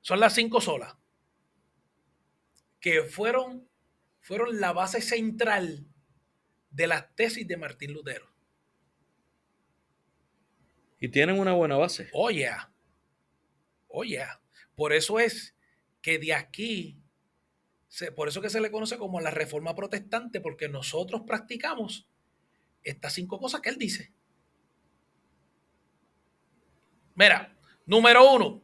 Son 0.00 0.20
las 0.20 0.34
cinco 0.34 0.60
solas. 0.60 0.94
Que 2.82 3.04
fueron, 3.04 3.66
fueron 4.20 4.60
la 4.60 4.74
base 4.74 5.00
central 5.00 5.86
de 6.70 6.86
las 6.86 7.14
tesis 7.14 7.48
de 7.48 7.56
Martín 7.56 7.94
Lutero. 7.94 8.30
Y 11.00 11.08
tienen 11.08 11.38
una 11.38 11.54
buena 11.54 11.76
base. 11.76 12.10
Oye, 12.12 12.50
oye, 13.88 14.24
por 14.74 14.92
eso 14.92 15.18
es 15.18 15.56
que 16.00 16.18
de 16.18 16.34
aquí, 16.34 17.00
se, 17.88 18.12
por 18.12 18.28
eso 18.28 18.40
que 18.40 18.50
se 18.50 18.60
le 18.60 18.70
conoce 18.70 18.98
como 18.98 19.20
la 19.20 19.30
reforma 19.30 19.74
protestante, 19.74 20.40
porque 20.40 20.68
nosotros 20.68 21.22
practicamos 21.26 22.08
estas 22.82 23.14
cinco 23.14 23.38
cosas 23.38 23.60
que 23.60 23.70
él 23.70 23.78
dice. 23.78 24.12
Mira, 27.14 27.56
número 27.86 28.32
uno, 28.32 28.62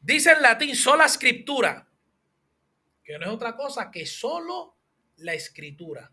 dice 0.00 0.32
en 0.32 0.42
latín 0.42 0.74
sola 0.74 1.06
escritura, 1.06 1.87
que 3.08 3.18
no 3.18 3.24
es 3.24 3.32
otra 3.32 3.56
cosa 3.56 3.90
que 3.90 4.04
solo 4.04 4.76
la 5.16 5.32
escritura. 5.32 6.12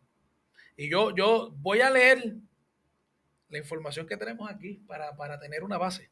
Y 0.77 0.89
yo, 0.89 1.13
yo 1.13 1.53
voy 1.57 1.81
a 1.81 1.89
leer 1.89 2.37
la 3.49 3.57
información 3.57 4.07
que 4.07 4.15
tenemos 4.15 4.49
aquí 4.49 4.75
para, 4.87 5.13
para 5.17 5.37
tener 5.37 5.65
una 5.65 5.77
base, 5.77 6.09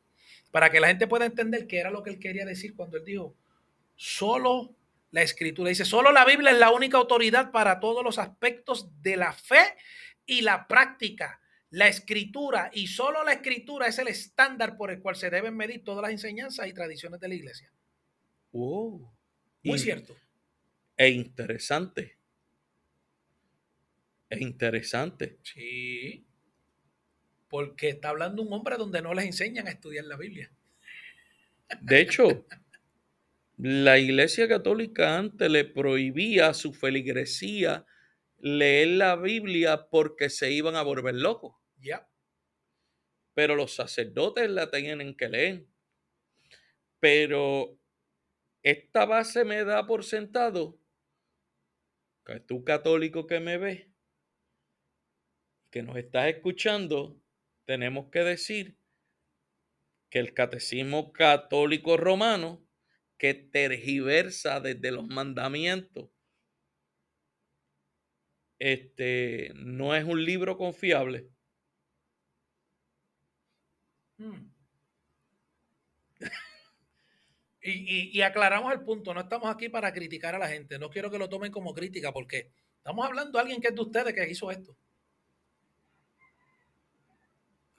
para 0.52 0.70
que 0.70 0.82
la 0.82 0.90
gente 0.90 1.08
pueda 1.08 1.26
entender 1.26 1.68
qué 1.68 1.78
era 1.80 1.90
lo 1.90 2.04
que 2.04 2.10
él 2.10 2.20
quería 2.20 2.46
decir 2.46 2.76
cuando 2.76 2.98
él 2.98 3.06
dijo, 3.06 3.34
solo 3.96 4.76
la 5.12 5.22
escritura. 5.22 5.70
Dice, 5.70 5.86
solo 5.86 6.12
la 6.12 6.26
Biblia 6.26 6.52
es 6.52 6.60
la 6.60 6.72
única 6.72 6.98
autoridad 6.98 7.54
para 7.54 7.80
todos 7.80 8.04
los 8.04 8.20
aspectos 8.20 8.90
de 9.02 9.16
la 9.16 9.32
fe 9.32 9.78
y 10.26 10.42
la 10.42 10.68
práctica. 10.68 11.40
La 11.70 11.88
escritura 11.88 12.72
y 12.74 12.88
solo 12.88 13.24
la 13.24 13.32
escritura 13.32 13.88
es 13.88 14.00
el 14.00 14.10
estándar 14.10 14.76
por 14.76 14.92
el 14.92 15.00
cual 15.00 15.16
se 15.16 15.30
deben 15.30 15.56
medir 15.56 15.82
todas 15.86 16.02
las 16.02 16.12
enseñanzas 16.12 16.68
y 16.68 16.74
tradiciones 16.74 17.22
de 17.22 17.30
la 17.30 17.36
iglesia. 17.36 17.72
Wow. 18.52 19.10
Muy 19.64 19.80
cierto. 19.80 20.14
E 20.98 21.10
interesante. 21.10 22.18
E 24.30 24.40
interesante. 24.40 25.40
Sí. 25.44 26.26
Porque 27.48 27.90
está 27.90 28.10
hablando 28.10 28.42
un 28.42 28.54
hombre 28.54 28.78
donde 28.78 29.02
no 29.02 29.14
les 29.14 29.26
enseñan 29.26 29.68
a 29.68 29.72
estudiar 29.72 30.06
la 30.06 30.18
Biblia. 30.18 30.52
De 31.82 32.02
hecho, 32.02 32.46
la 33.58 33.98
Iglesia 33.98 34.48
Católica 34.48 35.18
antes 35.18 35.50
le 35.50 35.66
prohibía 35.66 36.50
a 36.50 36.54
su 36.54 36.74
feligresía 36.74 37.86
leer 38.40 38.90
la 38.90 39.16
Biblia 39.16 39.88
porque 39.90 40.30
se 40.30 40.52
iban 40.52 40.76
a 40.76 40.82
volver 40.82 41.16
locos. 41.16 41.56
Ya. 41.80 42.08
Pero 43.34 43.56
los 43.56 43.74
sacerdotes 43.74 44.50
la 44.50 44.70
tienen 44.70 45.16
que 45.16 45.30
leer. 45.30 45.66
Pero 47.00 47.80
esta 48.62 49.06
base 49.06 49.44
me 49.44 49.64
da 49.64 49.86
por 49.86 50.04
sentado 50.04 50.80
tú 52.46 52.64
católico 52.64 53.28
que 53.28 53.40
me 53.40 53.58
ves, 53.58 53.88
que 55.70 55.84
nos 55.84 55.98
estás 55.98 56.28
escuchando, 56.28 57.20
tenemos 57.66 58.10
que 58.12 58.20
decir 58.20 58.78
que 60.10 60.20
el 60.20 60.34
catecismo 60.34 61.12
católico 61.12 61.98
romano, 61.98 62.64
que 63.18 63.34
tergiversa 63.34 64.60
desde 64.60 64.92
los 64.92 65.08
mandamientos, 65.08 66.10
este, 68.60 69.52
no 69.56 69.96
es 69.96 70.06
un 70.06 70.24
libro 70.24 70.58
confiable. 70.58 71.30
Mm. 74.20 74.54
Y, 77.64 77.72
y- 77.72 78.10
y 78.18 78.22
aclaramos 78.22 78.74
el 78.74 78.82
punto, 78.82 79.14
no 79.14 79.22
estamos 79.22 79.50
aquí 79.54 79.70
para 79.70 79.94
criticar 79.94 80.36
a 80.36 80.40
la 80.40 80.50
gente, 80.50 80.78
no 80.78 80.90
quiero 80.90 81.10
que 81.10 81.18
lo 81.18 81.30
tomen 81.30 81.52
como 81.52 81.74
crítica 81.74 82.12
porque 82.12 82.50
estamos 82.78 83.06
hablando 83.06 83.32
de 83.38 83.42
alguien 83.42 83.62
que 83.62 83.70
es 83.70 83.76
de 83.76 83.82
ustedes 83.82 84.14
que 84.14 84.30
hizo 84.30 84.52
esto. 84.52 84.76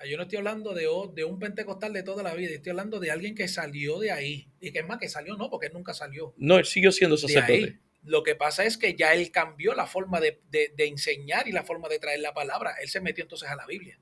Yo 0.08 0.18
no 0.18 0.24
estoy 0.24 0.36
hablando 0.38 0.74
de, 0.74 0.86
de 1.14 1.24
un 1.24 1.38
pentecostal 1.38 1.92
de 1.94 2.02
toda 2.02 2.22
la 2.22 2.34
vida, 2.34 2.50
estoy 2.50 2.70
hablando 2.70 3.00
de 3.00 3.10
alguien 3.10 3.34
que 3.34 3.48
salió 3.48 3.98
de 4.00 4.10
ahí. 4.12 4.48
Y 4.60 4.70
que 4.70 4.80
es 4.80 4.86
más 4.86 4.98
que 4.98 5.08
salió, 5.08 5.34
no, 5.36 5.48
porque 5.48 5.68
él 5.68 5.72
nunca 5.72 5.94
salió 5.94 6.34
No, 6.36 6.58
él 6.58 6.66
siguió 6.66 6.92
siendo 6.92 7.16
sacerdote. 7.16 7.78
Lo 8.02 8.22
que 8.22 8.34
pasa 8.34 8.64
es 8.66 8.76
que 8.76 8.94
ya 8.94 9.14
él 9.14 9.30
cambió 9.30 9.72
la 9.74 9.86
forma 9.86 10.20
de, 10.20 10.42
de- 10.50 10.74
de 10.76 10.86
enseñar 10.88 11.48
y 11.48 11.52
la 11.52 11.62
forma 11.62 11.88
de 11.88 11.98
traer 11.98 12.20
la 12.20 12.34
palabra. 12.34 12.74
Él 12.82 12.88
se 12.90 13.00
metió 13.00 13.24
entonces 13.24 13.48
a 13.48 13.56
la 13.56 13.64
Biblia. 13.66 13.98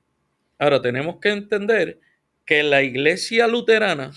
Ahora 0.57 0.81
tenemos 0.81 1.21
que 1.21 1.29
entender 1.29 2.01
que 2.45 2.63
la 2.63 2.81
iglesia 2.83 3.47
luterana, 3.47 4.11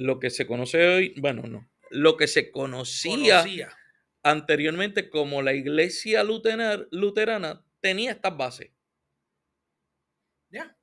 lo 0.00 0.18
que 0.18 0.30
se 0.30 0.46
conoce 0.46 0.86
hoy, 0.86 1.14
bueno, 1.20 1.42
no, 1.42 1.68
lo 1.90 2.16
que 2.16 2.26
se 2.26 2.50
conocía, 2.50 3.40
Conocía. 3.40 3.76
anteriormente 4.22 5.10
como 5.10 5.42
la 5.42 5.52
iglesia 5.52 6.24
luterana, 6.24 6.86
luterana 6.90 7.64
tenía 7.80 8.12
estas 8.12 8.36
bases. 8.36 8.70
¿Ya? 10.48 10.76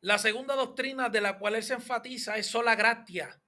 La 0.00 0.18
segunda 0.18 0.54
doctrina 0.54 1.08
de 1.08 1.20
la 1.20 1.38
cual 1.38 1.56
él 1.56 1.62
se 1.62 1.74
enfatiza 1.74 2.36
es 2.36 2.46
sola 2.46 2.76
gratia, 2.76 3.40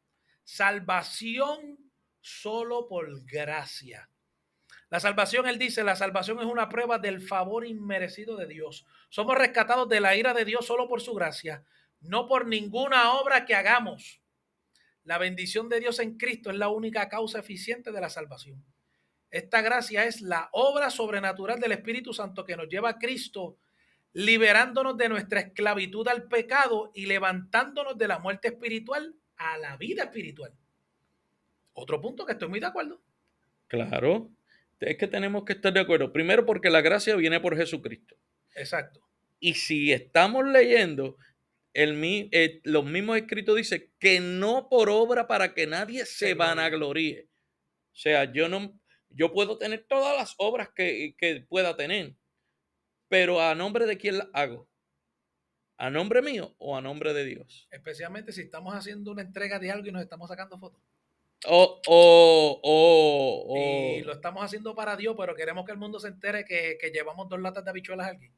salvación 0.45 1.79
solo 2.21 2.89
por 2.89 3.25
gracia. 3.25 4.11
La 4.91 5.01
salvación, 5.01 5.47
él 5.47 5.59
dice, 5.59 5.85
la 5.85 5.97
salvación 5.97 6.39
es 6.41 6.47
una 6.47 6.69
prueba 6.69 6.99
del 6.99 7.21
favor 7.21 7.67
inmerecido 7.67 8.37
de 8.37 8.47
Dios. 8.47 8.87
Somos 9.11 9.37
rescatados 9.37 9.89
de 9.89 10.01
la 10.01 10.17
ira 10.17 10.33
de 10.33 10.47
Dios 10.47 10.67
solo 10.67 10.89
por 10.89 11.01
su 11.03 11.15
gracia, 11.15 11.63
no 12.01 12.27
por 12.27 12.47
ninguna 12.47 13.13
obra 13.13 13.45
que 13.45 13.55
hagamos. 13.55 14.21
La 15.05 15.19
bendición 15.19 15.69
de 15.69 15.81
Dios 15.81 15.99
en 16.01 16.19
Cristo 16.19 16.51
es 16.51 16.57
la 16.57 16.69
única 16.69 17.09
causa 17.09 17.41
eficiente 17.41 17.93
de 17.93 18.01
la 18.01 18.11
salvación. 18.11 18.65
Esta 19.31 19.61
gracia 19.61 20.05
es 20.05 20.21
la 20.21 20.49
obra 20.53 20.91
sobrenatural 20.91 21.61
del 21.61 21.73
Espíritu 21.73 22.13
Santo 22.13 22.45
que 22.45 22.57
nos 22.57 22.69
lleva 22.69 22.91
a 22.91 22.99
Cristo, 22.99 23.59
liberándonos 24.13 24.97
de 24.97 25.09
nuestra 25.09 25.41
esclavitud 25.41 26.09
al 26.09 26.29
pecado 26.29 26.91
y 26.95 27.07
levantándonos 27.07 27.97
de 27.99 28.09
la 28.09 28.19
muerte 28.19 28.49
espiritual 28.49 29.15
a 29.37 29.59
la 29.59 29.77
vida 29.77 30.05
espiritual. 30.05 30.53
Otro 31.75 32.01
punto 32.01 32.25
que 32.27 32.33
estoy 32.33 32.49
muy 32.49 32.61
de 32.61 32.67
acuerdo. 32.67 33.01
Claro, 33.69 34.31
es 34.81 34.97
que 34.97 35.07
tenemos 35.07 35.45
que 35.45 35.53
estar 35.53 35.73
de 35.73 35.81
acuerdo. 35.81 36.13
Primero 36.13 36.47
porque 36.47 36.71
la 36.71 36.81
gracia 36.81 37.15
viene 37.17 37.39
por 37.41 37.57
Jesucristo. 37.57 38.17
Exacto. 38.55 39.01
Y 39.41 39.55
si 39.55 39.93
estamos 39.93 40.47
leyendo, 40.47 41.17
el, 41.75 42.29
eh, 42.33 42.61
los 42.65 42.85
mismos 42.85 43.17
escritos 43.19 43.57
dicen 43.57 43.93
que 43.99 44.21
no 44.21 44.69
por 44.69 44.91
obra 44.91 45.27
para 45.27 45.55
que 45.55 45.67
nadie 45.67 46.01
se 46.07 46.07
Se 46.07 46.35
gloríe. 46.35 46.35
vanagloríe. 46.35 47.29
O 47.93 47.97
sea, 47.97 48.33
yo 48.33 48.49
no, 48.49 48.81
yo 49.11 49.33
puedo 49.33 49.59
tener 49.59 49.85
todas 49.89 50.17
las 50.17 50.35
obras 50.39 50.71
que, 50.75 51.15
que 51.19 51.41
pueda 51.49 51.77
tener, 51.77 52.15
pero 53.09 53.41
a 53.41 53.55
nombre 53.55 53.87
de 53.87 53.97
quién 53.99 54.19
las 54.19 54.29
hago. 54.33 54.69
¿A 55.81 55.91
nombre 55.91 56.23
mío 56.23 56.55
o 56.59 56.77
a 56.77 56.81
nombre 56.81 57.13
de 57.15 57.25
Dios? 57.25 57.69
Especialmente 57.71 58.33
si 58.33 58.41
estamos 58.43 58.75
haciendo 58.75 59.13
una 59.13 59.23
entrega 59.23 59.59
de 59.61 59.71
algo 59.71 59.87
y 59.87 59.93
nos 59.93 60.03
estamos 60.03 60.29
sacando 60.29 60.59
fotos. 60.59 60.81
O, 61.47 61.81
o, 61.87 62.61
o, 62.65 63.45
o- 63.49 63.99
Y 63.99 64.03
lo 64.03 64.13
estamos 64.13 64.43
haciendo 64.45 64.75
para 64.75 64.97
Dios, 64.97 65.15
pero 65.17 65.37
queremos 65.37 65.65
que 65.65 65.71
el 65.71 65.79
mundo 65.79 66.01
se 66.01 66.09
entere 66.09 66.45
que, 66.45 66.77
que 66.81 66.91
llevamos 66.91 67.29
dos 67.29 67.41
latas 67.41 67.63
de 67.65 67.71
habichuelas 67.71 68.09
a 68.09 68.11
alguien. 68.11 68.33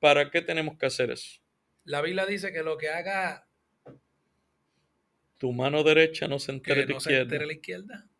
¿Para 0.00 0.30
qué 0.30 0.40
tenemos 0.40 0.78
que 0.78 0.86
hacer 0.86 1.10
eso? 1.10 1.38
La 1.86 2.02
Biblia 2.02 2.26
dice 2.26 2.52
que 2.52 2.62
lo 2.62 2.76
que 2.76 2.90
haga 2.90 3.48
Tu 5.38 5.50
mano 5.50 5.82
derecha 5.82 6.28
no 6.28 6.38
se 6.38 6.52
que 6.52 6.56
entere 6.58 6.84
de 6.84 6.92
no 6.92 7.00
se 7.00 7.12
izquierda. 7.12 7.22
entere 7.22 7.46
la 7.46 7.52
izquierda. 7.54 8.10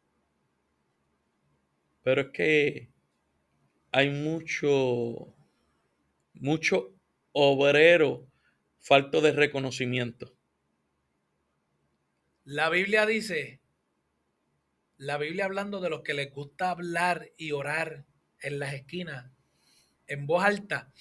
Pero 2.02 2.20
es 2.22 2.29
que 2.33 2.88
hay 3.92 4.11
mucho, 4.11 5.35
mucho 6.35 6.94
obrero 7.33 8.31
falto 8.79 9.20
de 9.20 9.33
reconocimiento. 9.33 10.37
La 12.44 12.70
Biblia 12.70 13.05
dice, 13.05 13.61
la 14.98 15.18
Biblia 15.18 15.44
hablando 15.44 15.81
de 15.81 15.90
los 15.90 16.02
que 16.02 16.14
les 16.14 16.31
gusta 16.33 16.70
hablar 16.70 17.33
y 17.37 17.52
orar 17.52 18.07
en 18.40 18.59
las 18.59 18.74
esquinas, 18.74 19.33
en 20.07 20.26
voz 20.26 20.44
alta, 20.44 20.92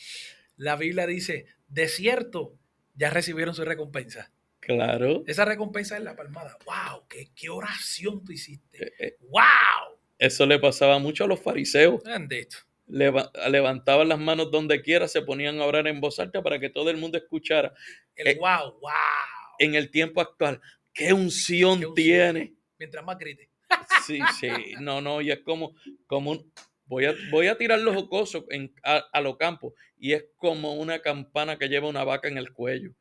la 0.58 0.76
Biblia 0.76 1.06
dice, 1.06 1.48
de 1.76 1.90
cierto, 1.90 2.58
ya 2.96 3.10
recibieron 3.10 3.54
su 3.54 3.66
recompensa. 3.66 4.32
Claro. 4.62 5.24
Esa 5.28 5.44
recompensa 5.46 5.98
es 5.98 6.04
la 6.04 6.16
palmada. 6.16 6.58
¡Wow! 6.66 7.06
¡Qué, 7.10 7.30
qué 7.36 7.50
oración 7.50 8.24
tú 8.24 8.32
hiciste! 8.32 8.84
Eh, 8.88 8.94
eh, 9.00 9.18
¡Wow! 9.30 10.00
Eso 10.18 10.46
le 10.46 10.58
pasaba 10.58 10.98
mucho 11.00 11.26
a 11.26 11.28
los 11.28 11.42
fariseos. 11.42 12.02
Bendito. 12.04 12.58
Leva- 12.88 13.30
levantaban 13.50 14.08
las 14.08 14.20
manos 14.20 14.50
donde 14.52 14.82
quiera, 14.82 15.08
se 15.10 15.22
ponían 15.22 15.60
a 15.60 15.66
orar 15.66 15.86
en 15.88 16.00
voz 16.00 16.18
alta 16.20 16.42
para 16.42 16.60
que 16.60 16.70
todo 16.70 16.90
el 16.90 16.96
mundo 16.98 17.18
escuchara. 17.18 17.74
El 18.16 18.28
Eh, 18.28 18.38
wow, 18.40 18.80
wow. 18.80 18.92
En 19.60 19.76
el 19.76 19.92
tiempo 19.92 20.22
actual, 20.22 20.62
¿qué 20.94 21.12
unción, 21.12 21.80
Qué 21.80 21.86
unción. 21.88 21.94
tiene? 21.96 22.54
Mientras 22.80 23.04
más 23.04 23.18
grite. 23.18 23.50
Sí, 24.08 24.20
sí, 24.40 24.48
no, 24.80 25.02
no, 25.02 25.20
y 25.22 25.32
es 25.32 25.40
como, 25.40 25.76
como 26.08 26.32
un- 26.32 26.52
voy 26.86 27.06
a, 27.06 27.16
voy 27.32 27.48
a 27.48 27.58
tirar 27.58 27.80
los 27.80 27.96
jocosos 27.96 28.46
en, 28.50 28.74
a, 28.84 28.98
a 29.12 29.22
los 29.22 29.38
campos 29.38 29.74
y 29.98 30.14
es 30.14 30.26
como 30.38 30.74
una 30.76 31.02
campana 31.02 31.58
que 31.58 31.70
lleva 31.70 31.88
una 31.88 32.04
vaca 32.04 32.28
en 32.28 32.38
el 32.38 32.54
cuello. 32.54 32.94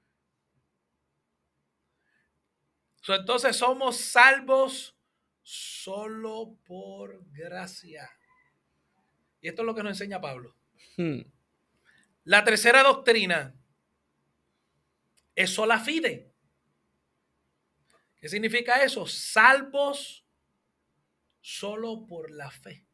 So, 3.03 3.15
entonces 3.15 3.57
somos 3.57 3.99
salvos 3.99 4.97
solo 5.43 6.57
por 6.65 7.23
gracia. 7.31 8.11
Y 9.43 9.49
esto 9.49 9.61
es 9.61 9.67
lo 9.67 9.75
que 9.75 9.83
nos 9.83 9.91
enseña 9.93 10.21
Pablo. 10.21 10.57
Hmm, 10.97 11.21
La 12.25 12.43
tercera 12.45 12.83
doctrina 12.83 13.55
es 15.35 15.51
sola 15.51 15.79
fide. 15.79 16.33
¿Qué 18.17 18.31
significa 18.31 18.83
eso? 18.83 19.07
Salvos 19.07 20.25
solo 21.43 22.07
por 22.07 22.31
la 22.31 22.51
fe. 22.51 22.87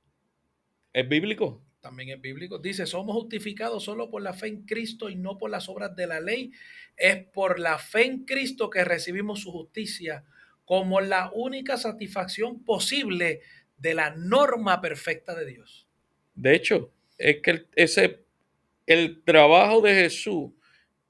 ¿Es 0.92 1.08
bíblico? 1.08 1.62
También 1.80 2.10
es 2.10 2.20
bíblico. 2.20 2.58
Dice, 2.58 2.86
somos 2.86 3.14
justificados 3.14 3.84
solo 3.84 4.10
por 4.10 4.22
la 4.22 4.34
fe 4.34 4.48
en 4.48 4.66
Cristo 4.66 5.08
y 5.08 5.16
no 5.16 5.38
por 5.38 5.50
las 5.50 5.68
obras 5.68 5.96
de 5.96 6.06
la 6.06 6.20
ley. 6.20 6.52
Es 6.96 7.24
por 7.28 7.58
la 7.58 7.78
fe 7.78 8.04
en 8.04 8.24
Cristo 8.24 8.68
que 8.68 8.84
recibimos 8.84 9.40
su 9.40 9.50
justicia 9.50 10.24
como 10.64 11.00
la 11.00 11.30
única 11.34 11.76
satisfacción 11.76 12.62
posible 12.64 13.40
de 13.78 13.94
la 13.94 14.14
norma 14.14 14.80
perfecta 14.80 15.34
de 15.34 15.46
Dios. 15.46 15.88
De 16.34 16.54
hecho, 16.54 16.92
es 17.18 17.40
que 17.42 17.50
el, 17.50 17.66
ese, 17.74 18.24
el 18.86 19.22
trabajo 19.24 19.80
de 19.80 19.94
Jesús 19.94 20.52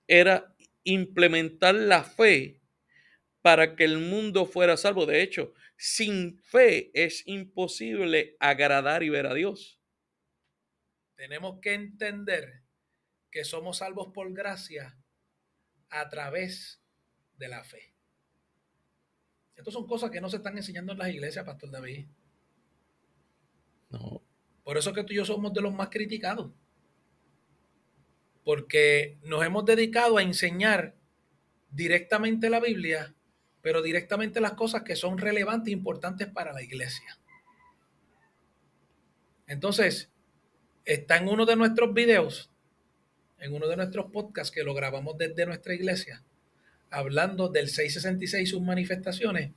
era 0.06 0.54
implementar 0.84 1.74
la 1.74 2.04
fe 2.04 2.60
para 3.42 3.74
que 3.76 3.84
el 3.84 3.98
mundo 3.98 4.46
fuera 4.46 4.76
salvo. 4.76 5.06
De 5.06 5.22
hecho, 5.22 5.52
sin 5.80 6.36
fe 6.36 6.90
es 6.92 7.26
imposible 7.26 8.36
agradar 8.38 9.02
y 9.02 9.08
ver 9.08 9.26
a 9.26 9.32
Dios. 9.32 9.80
Tenemos 11.16 11.58
que 11.60 11.72
entender 11.72 12.64
que 13.30 13.44
somos 13.44 13.78
salvos 13.78 14.08
por 14.12 14.30
gracia 14.34 14.98
a 15.88 16.06
través 16.10 16.82
de 17.38 17.48
la 17.48 17.64
fe. 17.64 17.94
Estas 19.56 19.72
son 19.72 19.86
cosas 19.86 20.10
que 20.10 20.20
no 20.20 20.28
se 20.28 20.36
están 20.36 20.58
enseñando 20.58 20.92
en 20.92 20.98
las 20.98 21.08
iglesias, 21.08 21.46
Pastor 21.46 21.70
David. 21.70 22.04
No, 23.88 24.22
Por 24.62 24.76
eso 24.76 24.90
es 24.90 24.96
que 24.96 25.04
tú 25.04 25.14
y 25.14 25.16
yo 25.16 25.24
somos 25.24 25.54
de 25.54 25.62
los 25.62 25.72
más 25.72 25.88
criticados. 25.88 26.52
Porque 28.44 29.18
nos 29.22 29.42
hemos 29.42 29.64
dedicado 29.64 30.18
a 30.18 30.22
enseñar 30.22 30.94
directamente 31.70 32.50
la 32.50 32.60
Biblia, 32.60 33.14
pero 33.62 33.82
directamente 33.82 34.40
las 34.40 34.52
cosas 34.52 34.82
que 34.82 34.96
son 34.96 35.18
relevantes 35.18 35.68
e 35.68 35.76
importantes 35.76 36.28
para 36.28 36.52
la 36.52 36.62
iglesia. 36.62 37.18
Entonces, 39.46 40.10
está 40.84 41.16
en 41.16 41.28
uno 41.28 41.44
de 41.44 41.56
nuestros 41.56 41.92
videos, 41.92 42.50
en 43.38 43.52
uno 43.52 43.68
de 43.68 43.76
nuestros 43.76 44.10
podcasts 44.10 44.54
que 44.54 44.62
lo 44.62 44.74
grabamos 44.74 45.18
desde 45.18 45.46
nuestra 45.46 45.74
iglesia, 45.74 46.22
hablando 46.90 47.48
del 47.48 47.68
666 47.68 48.42
y 48.42 48.46
sus 48.46 48.62
manifestaciones. 48.62 49.52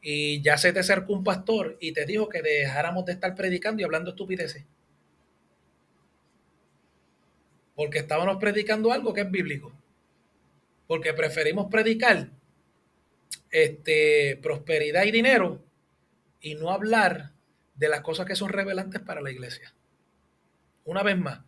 Y 0.00 0.42
ya 0.42 0.58
se 0.58 0.72
te 0.72 0.80
acercó 0.80 1.14
un 1.14 1.24
pastor 1.24 1.78
y 1.80 1.92
te 1.92 2.04
dijo 2.04 2.28
que 2.28 2.42
dejáramos 2.42 3.06
de 3.06 3.12
estar 3.12 3.34
predicando 3.34 3.80
y 3.80 3.84
hablando 3.84 4.10
estupideces. 4.10 4.64
Porque 7.74 7.98
estábamos 7.98 8.36
predicando 8.36 8.92
algo 8.92 9.12
que 9.12 9.22
es 9.22 9.30
bíblico. 9.30 9.72
Porque 10.86 11.14
preferimos 11.14 11.68
predicar 11.70 12.30
este, 13.50 14.38
prosperidad 14.42 15.04
y 15.04 15.10
dinero 15.10 15.64
y 16.40 16.54
no 16.54 16.70
hablar 16.70 17.32
de 17.74 17.88
las 17.88 18.00
cosas 18.02 18.26
que 18.26 18.36
son 18.36 18.50
revelantes 18.50 19.00
para 19.00 19.20
la 19.20 19.30
iglesia. 19.30 19.74
Una 20.84 21.02
vez 21.02 21.18
más, 21.18 21.40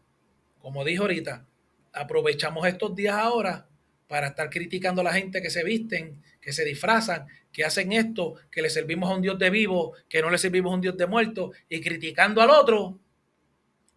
como 0.61 0.85
dijo 0.85 1.03
ahorita, 1.03 1.47
aprovechamos 1.93 2.67
estos 2.67 2.95
días 2.95 3.15
ahora 3.15 3.69
para 4.09 4.29
estar 4.29 4.51
criticando 4.51 5.01
a 5.01 5.05
la 5.05 5.13
gente 5.13 5.43
que 5.43 5.51
se 5.51 5.65
visten, 5.65 6.23
que 6.41 6.53
se 6.53 6.65
disfrazan, 6.65 7.27
que 7.53 7.65
hacen 7.65 7.93
esto, 7.93 8.35
que 8.51 8.63
le 8.63 8.71
servimos 8.71 9.11
a 9.11 9.15
un 9.15 9.23
Dios 9.23 9.39
de 9.39 9.51
vivo, 9.51 9.95
que 10.09 10.23
no 10.23 10.31
le 10.31 10.39
servimos 10.39 10.73
a 10.73 10.75
un 10.77 10.81
Dios 10.81 10.97
de 10.97 11.07
muerto, 11.07 11.53
y 11.69 11.81
criticando 11.81 12.41
al 12.41 12.51
otro, 12.51 12.99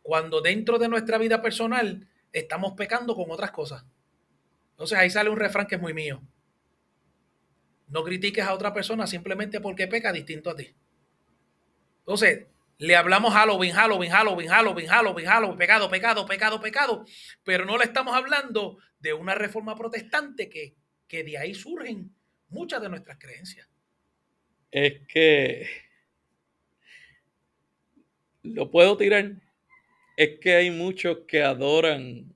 cuando 0.02 0.42
dentro 0.42 0.80
de 0.80 0.88
nuestra 0.88 1.18
vida 1.18 1.42
personal 1.42 2.08
estamos 2.32 2.74
pecando 2.74 3.16
con 3.16 3.30
otras 3.30 3.52
cosas. 3.52 3.84
Entonces 4.72 4.98
ahí 4.98 5.10
sale 5.10 5.30
un 5.30 5.38
refrán 5.38 5.68
que 5.68 5.76
es 5.76 5.82
muy 5.82 5.94
mío. 5.94 6.22
No 7.90 8.04
critiques 8.04 8.46
a 8.46 8.54
otra 8.54 8.74
persona 8.74 9.08
simplemente 9.08 9.60
porque 9.60 9.88
peca 9.88 10.12
distinto 10.12 10.50
a 10.50 10.56
ti. 10.56 10.74
Entonces, 12.00 12.48
le 12.78 12.96
hablamos 12.96 13.34
Halloween, 13.34 13.74
Halloween, 13.74 14.12
Halloween, 14.12 14.48
Halloween, 14.48 14.88
Halloween, 14.88 15.26
Halloween, 15.28 15.58
pecado, 15.58 15.90
pecado, 15.90 16.26
pecado, 16.26 16.62
pecado, 16.62 17.06
pero 17.44 17.66
no 17.66 17.78
le 17.78 17.84
estamos 17.84 18.16
hablando 18.16 18.78
de 19.00 19.14
una 19.14 19.36
reforma 19.36 19.76
protestante 19.76 20.50
que, 20.50 20.76
que 21.08 21.24
de 21.24 21.38
ahí 21.38 21.54
surgen 21.54 22.16
muchas 22.48 22.82
de 22.82 22.90
nuestras 22.90 23.18
creencias. 23.20 23.68
es 24.72 25.02
que 25.08 25.68
lo 28.44 28.70
puedo 28.72 28.98
tirar. 28.98 29.34
Es 30.16 30.40
que 30.40 30.56
hay 30.56 30.72
muchos 30.72 31.20
que 31.28 31.44
adoran 31.44 32.36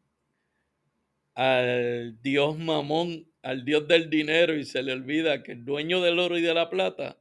al 1.35 2.21
dios 2.21 2.57
mamón, 2.57 3.27
al 3.43 3.65
dios 3.65 3.87
del 3.87 4.09
dinero 4.09 4.55
y 4.55 4.65
se 4.65 4.81
le 4.81 4.93
olvida 4.93 5.43
que 5.43 5.51
el 5.51 5.65
dueño 5.65 6.01
del 6.01 6.17
oro 6.17 6.37
y 6.37 6.41
de 6.41 6.53
la 6.53 6.69
plata, 6.69 7.19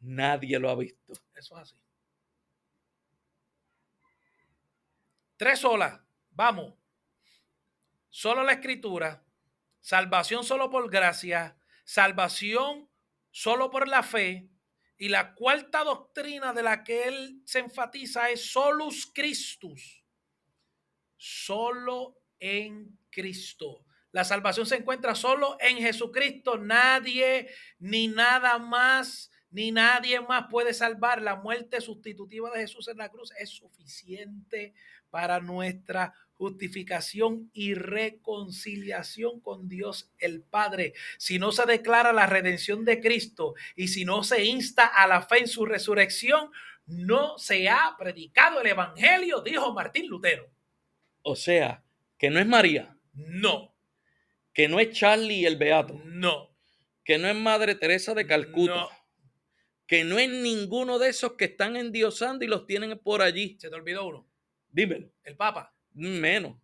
nadie 0.00 0.58
lo 0.58 0.68
ha 0.68 0.76
visto. 0.76 1.14
Eso 1.34 1.56
es 1.56 1.62
así. 1.62 1.76
Tres 5.38 5.60
solas, 5.60 5.98
vamos. 6.30 6.74
Solo 8.10 8.42
la 8.44 8.52
escritura, 8.52 9.24
salvación 9.80 10.44
solo 10.44 10.68
por 10.68 10.90
gracia, 10.90 11.56
salvación 11.84 12.90
solo 13.30 13.70
por 13.70 13.88
la 13.88 14.02
fe. 14.02 14.50
Y 14.98 15.08
la 15.08 15.34
cuarta 15.34 15.82
doctrina 15.82 16.52
de 16.52 16.62
la 16.62 16.84
que 16.84 17.04
él 17.04 17.40
se 17.46 17.60
enfatiza 17.60 18.28
es 18.28 18.52
solus 18.52 19.10
Christus. 19.14 20.04
Solo 21.16 22.18
en 22.38 22.98
Cristo. 23.08 23.86
La 24.12 24.24
salvación 24.24 24.66
se 24.66 24.76
encuentra 24.76 25.14
solo 25.14 25.56
en 25.60 25.78
Jesucristo. 25.78 26.58
Nadie 26.58 27.48
ni 27.78 28.08
nada 28.08 28.58
más, 28.58 29.30
ni 29.50 29.70
nadie 29.70 30.20
más 30.20 30.46
puede 30.50 30.74
salvar. 30.74 31.22
La 31.22 31.36
muerte 31.36 31.80
sustitutiva 31.80 32.50
de 32.50 32.60
Jesús 32.60 32.88
en 32.88 32.98
la 32.98 33.08
cruz 33.08 33.32
es 33.38 33.50
suficiente 33.50 34.74
para 35.10 35.40
nuestra 35.40 36.14
justificación 36.40 37.50
y 37.52 37.74
reconciliación 37.74 39.40
con 39.40 39.68
Dios 39.68 40.10
el 40.18 40.42
Padre. 40.42 40.94
Si 41.18 41.38
no 41.38 41.52
se 41.52 41.66
declara 41.66 42.12
la 42.14 42.26
redención 42.26 42.84
de 42.84 43.00
Cristo 43.00 43.54
y 43.76 43.88
si 43.88 44.04
no 44.04 44.24
se 44.24 44.44
insta 44.44 44.86
a 44.86 45.06
la 45.06 45.20
fe 45.22 45.40
en 45.40 45.48
su 45.48 45.66
resurrección, 45.66 46.50
no 46.86 47.38
se 47.38 47.68
ha 47.68 47.94
predicado 47.98 48.60
el 48.60 48.68
Evangelio, 48.68 49.42
dijo 49.42 49.72
Martín 49.74 50.08
Lutero. 50.08 50.48
O 51.22 51.36
sea, 51.36 51.84
que 52.18 52.30
no 52.30 52.40
es 52.40 52.46
María, 52.46 52.96
No, 53.12 53.74
que 54.60 54.68
no 54.68 54.78
es 54.78 54.90
Charlie 54.90 55.46
el 55.46 55.56
Beato, 55.56 56.02
no, 56.04 56.54
que 57.02 57.16
no 57.16 57.28
es 57.28 57.34
Madre 57.34 57.76
Teresa 57.76 58.12
de 58.12 58.26
Calcuta, 58.26 58.74
no. 58.74 58.88
que 59.86 60.04
no 60.04 60.18
es 60.18 60.28
ninguno 60.28 60.98
de 60.98 61.08
esos 61.08 61.32
que 61.32 61.46
están 61.46 61.76
endiosando 61.76 62.44
y 62.44 62.48
los 62.48 62.66
tienen 62.66 62.98
por 62.98 63.22
allí. 63.22 63.56
Se 63.58 63.70
te 63.70 63.74
olvidó 63.74 64.06
uno, 64.06 64.30
Dímelo, 64.68 65.10
el 65.24 65.34
Papa. 65.34 65.74
menos. 65.94 66.60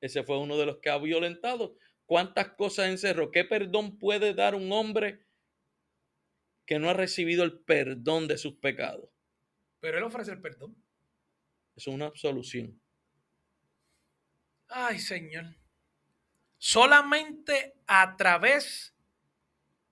Ese 0.00 0.22
fue 0.22 0.38
uno 0.38 0.56
de 0.56 0.64
los 0.64 0.78
que 0.78 0.88
ha 0.88 0.96
violentado. 0.96 1.76
¿Cuántas 2.06 2.54
cosas 2.54 2.88
encerró? 2.88 3.30
¿Qué 3.30 3.44
perdón 3.44 3.98
puede 3.98 4.32
dar 4.32 4.54
un 4.54 4.72
hombre 4.72 5.26
que 6.64 6.78
no 6.78 6.88
ha 6.88 6.94
recibido 6.94 7.44
el 7.44 7.60
perdón 7.60 8.26
de 8.26 8.38
sus 8.38 8.54
pecados? 8.54 9.10
Pero 9.80 9.98
él 9.98 10.04
ofrece 10.04 10.30
el 10.30 10.40
perdón. 10.40 10.82
Es 11.74 11.86
una 11.86 12.06
absolución. 12.06 12.80
Ay, 14.68 14.98
Señor. 14.98 15.54
Solamente 16.68 17.76
a 17.86 18.16
través 18.16 18.92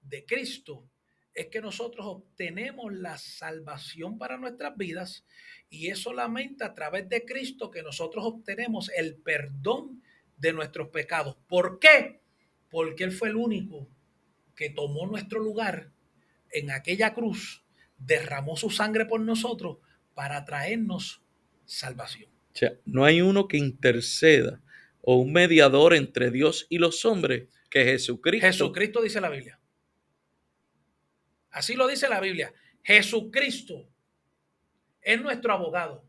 de 0.02 0.26
Cristo 0.26 0.90
es 1.32 1.46
que 1.46 1.60
nosotros 1.60 2.04
obtenemos 2.04 2.92
la 2.92 3.16
salvación 3.16 4.18
para 4.18 4.38
nuestras 4.38 4.76
vidas 4.76 5.24
y 5.70 5.90
es 5.90 6.00
solamente 6.00 6.64
a 6.64 6.74
través 6.74 7.08
de 7.08 7.24
Cristo 7.24 7.70
que 7.70 7.84
nosotros 7.84 8.24
obtenemos 8.26 8.90
el 8.96 9.14
perdón 9.14 10.02
de 10.36 10.52
nuestros 10.52 10.88
pecados. 10.88 11.36
¿Por 11.46 11.78
qué? 11.78 12.22
Porque 12.70 13.04
Él 13.04 13.12
fue 13.12 13.28
el 13.28 13.36
único 13.36 13.88
que 14.56 14.68
tomó 14.68 15.06
nuestro 15.06 15.38
lugar 15.38 15.92
en 16.50 16.72
aquella 16.72 17.14
cruz, 17.14 17.62
derramó 17.98 18.56
su 18.56 18.70
sangre 18.70 19.04
por 19.04 19.20
nosotros 19.20 19.78
para 20.12 20.44
traernos 20.44 21.22
salvación. 21.66 22.32
O 22.52 22.56
sea, 22.56 22.72
no 22.84 23.04
hay 23.04 23.20
uno 23.20 23.46
que 23.46 23.58
interceda 23.58 24.60
o 25.06 25.16
un 25.16 25.32
mediador 25.32 25.94
entre 25.94 26.30
Dios 26.30 26.66
y 26.70 26.78
los 26.78 27.04
hombres 27.04 27.48
que 27.68 27.84
Jesucristo. 27.84 28.46
Jesucristo 28.46 29.02
dice 29.02 29.20
la 29.20 29.28
Biblia. 29.28 29.60
Así 31.50 31.74
lo 31.74 31.86
dice 31.86 32.08
la 32.08 32.20
Biblia. 32.20 32.52
Jesucristo 32.82 33.86
es 35.02 35.20
nuestro 35.20 35.52
abogado, 35.52 36.04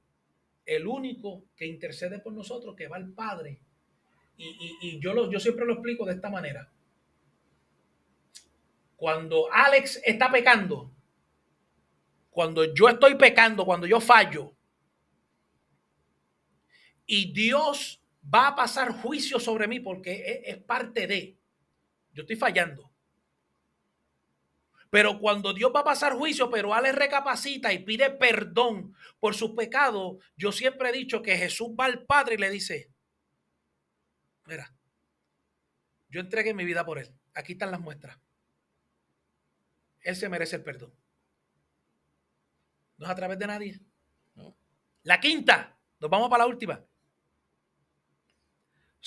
el 0.66 0.88
único 0.88 1.44
que 1.58 1.66
intercede 1.66 2.20
por 2.20 2.34
nosotros, 2.34 2.76
que 2.76 2.88
va 2.88 2.96
al 2.96 3.12
Padre. 3.14 3.60
Y, 4.38 5.00
yo, 5.00 5.14
lo, 5.14 5.32
yo 5.32 5.40
siempre 5.40 5.66
lo 5.66 5.74
explico 5.74 6.06
de 6.06 6.14
esta 6.14 6.30
manera. 6.30 6.72
Cuando 8.96 9.52
Alex 9.52 10.02
está 10.06 10.32
pecando, 10.32 10.94
cuando 12.30 12.74
yo 12.74 12.88
estoy 12.88 13.16
pecando, 13.16 13.66
cuando 13.66 13.88
yo 13.88 14.00
fallo, 14.00 14.54
y 17.06 17.32
Dios 17.34 18.02
va 18.34 18.48
a 18.48 18.56
pasar 18.56 18.92
juicio 18.92 19.40
sobre 19.40 19.68
mí 19.68 19.80
porque 19.80 20.44
es, 20.46 20.58
parte 20.58 21.08
de, 21.08 21.38
yo 22.14 22.24
estoy 22.24 22.36
fallando. 22.36 22.92
Pero 24.90 25.20
cuando 25.20 25.54
Dios 25.54 25.72
va 25.76 25.82
a 25.82 25.86
pasar 25.86 26.14
juicio, 26.14 26.50
pero 26.50 26.74
Alex 26.74 26.96
recapacita 26.96 27.74
y 27.74 27.80
pide 27.80 28.12
perdón 28.12 28.96
por 29.20 29.36
sus 29.36 29.52
pecados, 29.52 30.18
yo 30.38 30.52
siempre 30.52 30.90
he 30.90 30.94
dicho 30.94 31.22
que 31.22 31.38
Jesús 31.38 31.70
va 31.80 31.86
al 31.86 32.06
Padre 32.06 32.36
y 32.36 32.38
le 32.38 32.50
dice, 32.50 32.92
mira, 34.46 34.74
yo 36.10 36.22
entregué 36.22 36.54
mi 36.54 36.64
vida 36.64 36.86
por 36.86 36.98
él. 36.98 37.14
Aquí 37.34 37.54
están 37.54 37.72
las 37.72 37.82
muestras. 37.82 38.18
Él 40.02 40.16
se 40.16 40.30
merece 40.30 40.56
el 40.56 40.64
perdón. 40.64 40.94
No 42.98 43.06
es 43.06 43.12
a 43.12 43.16
través 43.16 43.38
de 43.38 43.48
nadie. 43.48 43.82
La 45.04 45.20
quinta, 45.20 45.78
nos 46.00 46.10
vamos 46.10 46.30
para 46.30 46.44
la 46.44 46.48
última. 46.48 46.82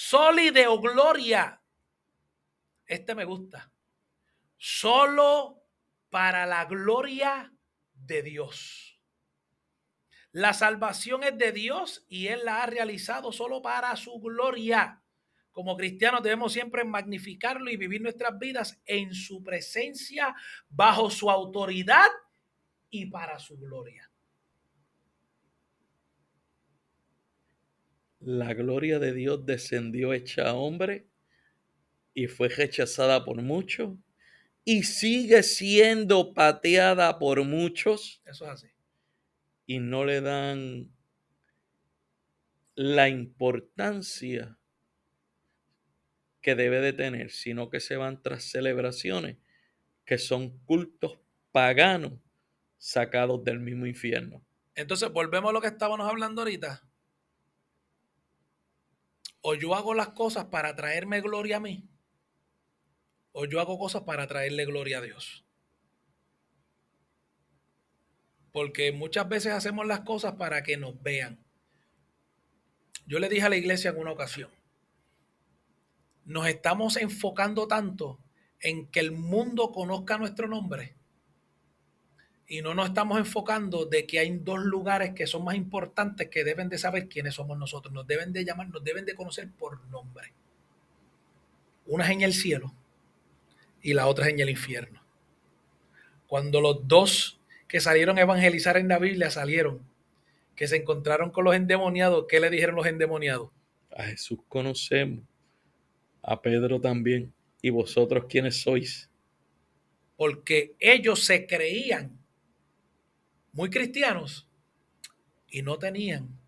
Soli 0.01 0.53
o 0.69 0.81
gloria. 0.81 1.61
Este 2.87 3.17
me 3.17 3.25
gusta. 3.25 3.69
Solo 4.57 5.65
para 6.09 6.47
la 6.47 6.67
gloria 6.67 7.53
de 7.95 8.23
Dios. 8.23 8.97
La 10.31 10.53
salvación 10.53 11.25
es 11.25 11.37
de 11.37 11.51
Dios 11.51 12.07
y 12.09 12.29
Él 12.29 12.43
la 12.45 12.63
ha 12.63 12.67
realizado 12.67 13.33
solo 13.33 13.61
para 13.61 13.97
su 13.97 14.21
gloria. 14.21 15.03
Como 15.51 15.77
cristianos 15.77 16.23
debemos 16.23 16.53
siempre 16.53 16.85
magnificarlo 16.85 17.69
y 17.69 17.77
vivir 17.77 18.01
nuestras 18.01 18.39
vidas 18.39 18.81
en 18.85 19.13
su 19.13 19.43
presencia, 19.43 20.33
bajo 20.69 21.11
su 21.11 21.29
autoridad 21.29 22.09
y 22.89 23.07
para 23.07 23.41
su 23.41 23.59
gloria. 23.59 24.08
La 28.29 28.53
gloria 28.53 28.99
de 28.99 29.15
Dios 29.15 29.47
descendió 29.47 30.13
hecha 30.13 30.53
hombre 30.53 31.09
y 32.13 32.27
fue 32.27 32.51
rechazada 32.51 33.25
por 33.25 33.41
muchos 33.41 33.97
y 34.67 34.83
sigue 34.83 35.43
siendo 35.43 36.35
pateada 36.35 37.19
por 37.19 37.43
muchos. 37.45 38.21
Eso 38.27 38.45
es 38.45 38.51
así. 38.51 38.69
Y 39.65 39.79
no 39.79 40.05
le 40.05 40.21
dan 40.21 40.91
la 42.75 43.09
importancia 43.09 44.59
que 46.43 46.55
debe 46.55 46.83
de 46.83 46.93
tener, 46.93 47.31
sino 47.31 47.71
que 47.71 47.81
se 47.81 47.97
van 47.97 48.23
tras 48.23 48.45
celebraciones 48.45 49.39
que 50.05 50.19
son 50.19 50.59
cultos 50.67 51.19
paganos 51.51 52.13
sacados 52.77 53.43
del 53.43 53.59
mismo 53.59 53.87
infierno. 53.87 54.45
Entonces, 54.75 55.11
volvemos 55.11 55.49
a 55.49 55.53
lo 55.55 55.63
que 55.63 55.69
estábamos 55.69 56.07
hablando 56.07 56.43
ahorita. 56.43 56.88
O 59.51 59.55
yo 59.55 59.75
hago 59.75 59.95
las 59.95 60.11
cosas 60.11 60.45
para 60.45 60.77
traerme 60.77 61.23
gloria 61.23 61.57
a 61.57 61.61
mí, 61.61 61.89
o 63.33 63.47
yo 63.47 63.63
hago 63.63 63.79
cosas 63.79 64.03
para 64.03 64.27
traerle 64.27 64.67
gloria 64.67 64.99
a 64.99 65.01
Dios. 65.01 65.43
Porque 68.53 68.93
muchas 68.93 69.27
veces 69.27 69.55
hacemos 69.55 69.87
las 69.87 70.01
cosas 70.01 70.35
para 70.35 70.63
que 70.63 70.77
nos 70.77 71.03
vean. 71.03 71.43
Yo 73.07 73.19
le 73.21 73.31
dije 73.31 73.47
a 73.47 73.49
la 73.49 73.57
iglesia 73.57 73.89
en 73.89 73.97
una 73.97 74.13
ocasión, 74.13 74.51
nos 76.27 76.47
estamos 76.47 76.99
enfocando 76.99 77.67
tanto 77.67 78.21
en 78.61 78.91
que 78.91 79.01
el 79.01 79.13
mundo 79.13 79.73
conozca 79.73 80.19
nuestro 80.19 80.47
nombre 80.47 80.98
y 82.51 82.63
no 82.63 82.75
nos 82.75 82.89
estamos 82.89 83.19
enfocando 83.19 83.85
de 83.85 84.07
que 84.07 84.19
hay 84.19 84.39
dos 84.39 84.61
lugares 84.61 85.13
que 85.15 85.27
son 85.27 85.45
más 85.45 85.55
importantes 85.55 86.29
que 86.29 86.45
deben 86.45 86.71
de 86.71 86.79
saber 86.79 87.07
quiénes 87.07 87.35
somos 87.35 87.59
nosotros, 87.59 87.93
nos 87.93 88.07
deben 88.07 88.33
de 88.33 88.43
llamar, 88.43 88.71
nos 88.71 88.83
deben 88.83 89.05
de 89.05 89.15
conocer 89.15 89.51
por 89.51 89.85
nombre. 89.89 90.33
Una 91.87 92.07
es 92.07 92.11
en 92.11 92.23
el 92.23 92.33
cielo 92.33 92.73
y 93.83 93.93
la 93.93 94.07
otra 94.07 94.27
es 94.27 94.33
en 94.33 94.41
el 94.41 94.49
infierno. 94.49 95.03
Cuando 96.27 96.63
los 96.63 96.89
dos 96.89 97.39
que 97.69 97.81
salieron 97.81 98.17
a 98.17 98.23
evangelizar 98.23 98.79
en 98.79 98.89
la 98.89 98.99
Biblia 98.99 99.31
salieron, 99.31 99.87
que 100.57 100.69
se 100.69 100.77
encontraron 100.77 101.31
con 101.31 101.45
los 101.45 101.55
endemoniados, 101.55 102.25
¿qué 102.29 102.41
le 102.41 102.49
dijeron 102.49 102.77
los 102.77 102.87
endemoniados? 102.87 103.51
A 103.95 104.05
Jesús 104.05 104.39
conocemos, 104.49 105.23
a 106.23 106.41
Pedro 106.41 106.81
también, 106.81 107.33
y 107.61 107.69
vosotros 107.69 108.25
quiénes 108.29 108.63
sois. 108.63 109.11
Porque 110.17 110.75
ellos 110.81 111.25
se 111.25 111.47
creían 111.47 112.19
muy 113.53 113.71
cristianos 113.71 114.49
y 115.49 115.63
no 115.63 115.79
tenían 115.79 116.39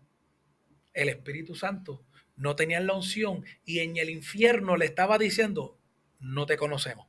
el 0.93 1.09
Espíritu 1.09 1.55
Santo, 1.55 2.03
no 2.35 2.55
tenían 2.55 2.87
la 2.87 2.93
unción 2.93 3.45
y 3.65 3.79
en 3.79 3.97
el 3.97 4.09
infierno 4.09 4.77
le 4.77 4.85
estaba 4.85 5.17
diciendo, 5.17 5.77
no 6.19 6.45
te 6.45 6.57
conocemos. 6.57 7.07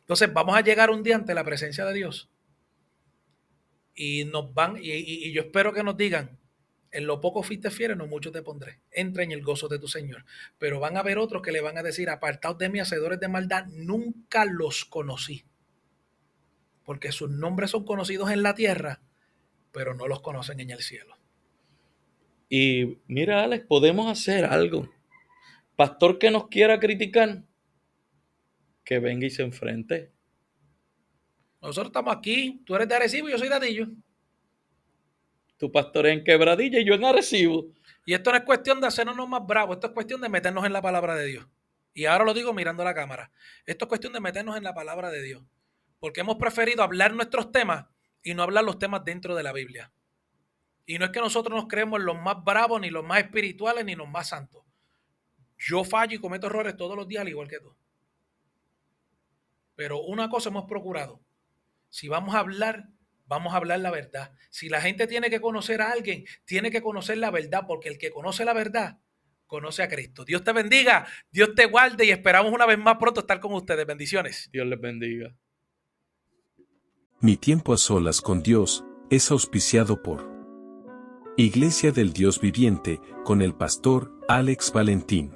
Entonces 0.00 0.32
vamos 0.32 0.56
a 0.56 0.60
llegar 0.60 0.90
un 0.90 1.02
día 1.02 1.16
ante 1.16 1.34
la 1.34 1.44
presencia 1.44 1.84
de 1.84 1.94
Dios. 1.94 2.30
Y 3.94 4.24
nos 4.24 4.52
van, 4.52 4.76
y, 4.80 5.32
yo 5.32 5.42
espero 5.42 5.72
que 5.72 5.82
nos 5.82 5.96
digan, 5.96 6.38
en 6.90 7.06
lo 7.06 7.20
poco 7.20 7.42
fuiste 7.42 7.70
fiel, 7.70 7.92
en 7.92 7.98
lo 7.98 8.06
mucho 8.06 8.30
te 8.30 8.42
pondré. 8.42 8.80
Entra 8.90 9.22
en 9.22 9.32
el 9.32 9.42
gozo 9.42 9.66
de 9.68 9.78
tu 9.78 9.88
Señor. 9.88 10.24
Pero 10.58 10.78
van 10.78 10.96
a 10.96 11.00
haber 11.00 11.18
otros 11.18 11.42
que 11.42 11.52
le 11.52 11.60
van 11.60 11.78
a 11.78 11.82
decir, 11.82 12.10
apartados 12.10 12.58
de 12.58 12.68
mí, 12.68 12.80
hacedores 12.80 13.18
de 13.18 13.28
maldad, 13.28 13.66
nunca 13.66 14.44
los 14.44 14.84
conocí. 14.84 15.44
Porque 16.84 17.12
sus 17.12 17.30
nombres 17.30 17.70
son 17.70 17.84
conocidos 17.84 18.30
en 18.30 18.42
la 18.42 18.54
tierra, 18.54 19.00
pero 19.72 19.94
no 19.94 20.06
los 20.06 20.20
conocen 20.20 20.60
en 20.60 20.70
el 20.70 20.80
cielo. 20.80 21.16
Y 22.48 22.98
mira, 23.06 23.42
Alex, 23.42 23.66
podemos 23.66 24.06
hacer 24.06 24.44
algo. 24.44 24.88
Pastor 25.76 26.18
que 26.18 26.30
nos 26.30 26.48
quiera 26.48 26.78
criticar, 26.78 27.42
que 28.84 28.98
venga 28.98 29.26
y 29.26 29.30
se 29.30 29.42
enfrente. 29.42 30.12
Nosotros 31.60 31.86
estamos 31.86 32.14
aquí, 32.14 32.62
tú 32.64 32.76
eres 32.76 32.86
de 32.88 32.94
Arecibo 32.94 33.28
y 33.28 33.32
yo 33.32 33.38
soy 33.38 33.48
de 33.48 33.54
Adillo. 33.54 33.88
Tu 35.56 35.72
pastor 35.72 36.06
es 36.06 36.18
en 36.18 36.24
Quebradilla 36.24 36.78
y 36.78 36.84
yo 36.84 36.94
en 36.94 37.04
Arecibo. 37.04 37.72
Y 38.04 38.12
esto 38.12 38.30
no 38.30 38.36
es 38.36 38.44
cuestión 38.44 38.80
de 38.80 38.86
hacernos 38.86 39.28
más 39.28 39.46
bravos, 39.46 39.76
esto 39.76 39.86
es 39.86 39.92
cuestión 39.94 40.20
de 40.20 40.28
meternos 40.28 40.64
en 40.66 40.74
la 40.74 40.82
palabra 40.82 41.14
de 41.14 41.26
Dios. 41.26 41.46
Y 41.94 42.04
ahora 42.04 42.24
lo 42.24 42.34
digo 42.34 42.52
mirando 42.52 42.84
la 42.84 42.92
cámara. 42.92 43.30
Esto 43.64 43.86
es 43.86 43.88
cuestión 43.88 44.12
de 44.12 44.20
meternos 44.20 44.56
en 44.56 44.64
la 44.64 44.74
palabra 44.74 45.10
de 45.10 45.22
Dios. 45.22 45.42
Porque 46.04 46.20
hemos 46.20 46.36
preferido 46.36 46.82
hablar 46.82 47.14
nuestros 47.14 47.50
temas 47.50 47.86
y 48.22 48.34
no 48.34 48.42
hablar 48.42 48.62
los 48.62 48.78
temas 48.78 49.06
dentro 49.06 49.34
de 49.34 49.42
la 49.42 49.54
Biblia. 49.54 49.90
Y 50.84 50.98
no 50.98 51.06
es 51.06 51.12
que 51.12 51.20
nosotros 51.20 51.58
nos 51.58 51.66
creemos 51.66 51.98
los 52.02 52.20
más 52.20 52.44
bravos, 52.44 52.78
ni 52.78 52.90
los 52.90 53.02
más 53.02 53.20
espirituales, 53.20 53.86
ni 53.86 53.94
los 53.94 54.06
más 54.06 54.28
santos. 54.28 54.66
Yo 55.56 55.82
fallo 55.82 56.14
y 56.14 56.20
cometo 56.20 56.48
errores 56.48 56.76
todos 56.76 56.94
los 56.94 57.08
días, 57.08 57.22
al 57.22 57.30
igual 57.30 57.48
que 57.48 57.58
tú. 57.58 57.74
Pero 59.76 60.02
una 60.02 60.28
cosa 60.28 60.50
hemos 60.50 60.66
procurado. 60.66 61.22
Si 61.88 62.06
vamos 62.06 62.34
a 62.34 62.40
hablar, 62.40 62.90
vamos 63.24 63.54
a 63.54 63.56
hablar 63.56 63.80
la 63.80 63.90
verdad. 63.90 64.34
Si 64.50 64.68
la 64.68 64.82
gente 64.82 65.06
tiene 65.06 65.30
que 65.30 65.40
conocer 65.40 65.80
a 65.80 65.90
alguien, 65.90 66.26
tiene 66.44 66.70
que 66.70 66.82
conocer 66.82 67.16
la 67.16 67.30
verdad, 67.30 67.62
porque 67.66 67.88
el 67.88 67.96
que 67.96 68.10
conoce 68.10 68.44
la 68.44 68.52
verdad, 68.52 68.98
conoce 69.46 69.82
a 69.82 69.88
Cristo. 69.88 70.26
Dios 70.26 70.44
te 70.44 70.52
bendiga, 70.52 71.06
Dios 71.30 71.54
te 71.54 71.64
guarde 71.64 72.04
y 72.04 72.10
esperamos 72.10 72.52
una 72.52 72.66
vez 72.66 72.76
más 72.76 72.98
pronto 72.98 73.20
estar 73.20 73.40
con 73.40 73.54
ustedes. 73.54 73.86
Bendiciones. 73.86 74.50
Dios 74.52 74.66
les 74.66 74.78
bendiga. 74.78 75.34
Mi 77.24 77.36
tiempo 77.38 77.72
a 77.72 77.78
solas 77.78 78.20
con 78.20 78.42
Dios 78.42 78.84
es 79.08 79.30
auspiciado 79.30 80.02
por 80.02 80.30
Iglesia 81.38 81.90
del 81.90 82.12
Dios 82.12 82.38
Viviente 82.38 83.00
con 83.24 83.40
el 83.40 83.54
pastor 83.54 84.12
Alex 84.28 84.70
Valentín. 84.70 85.34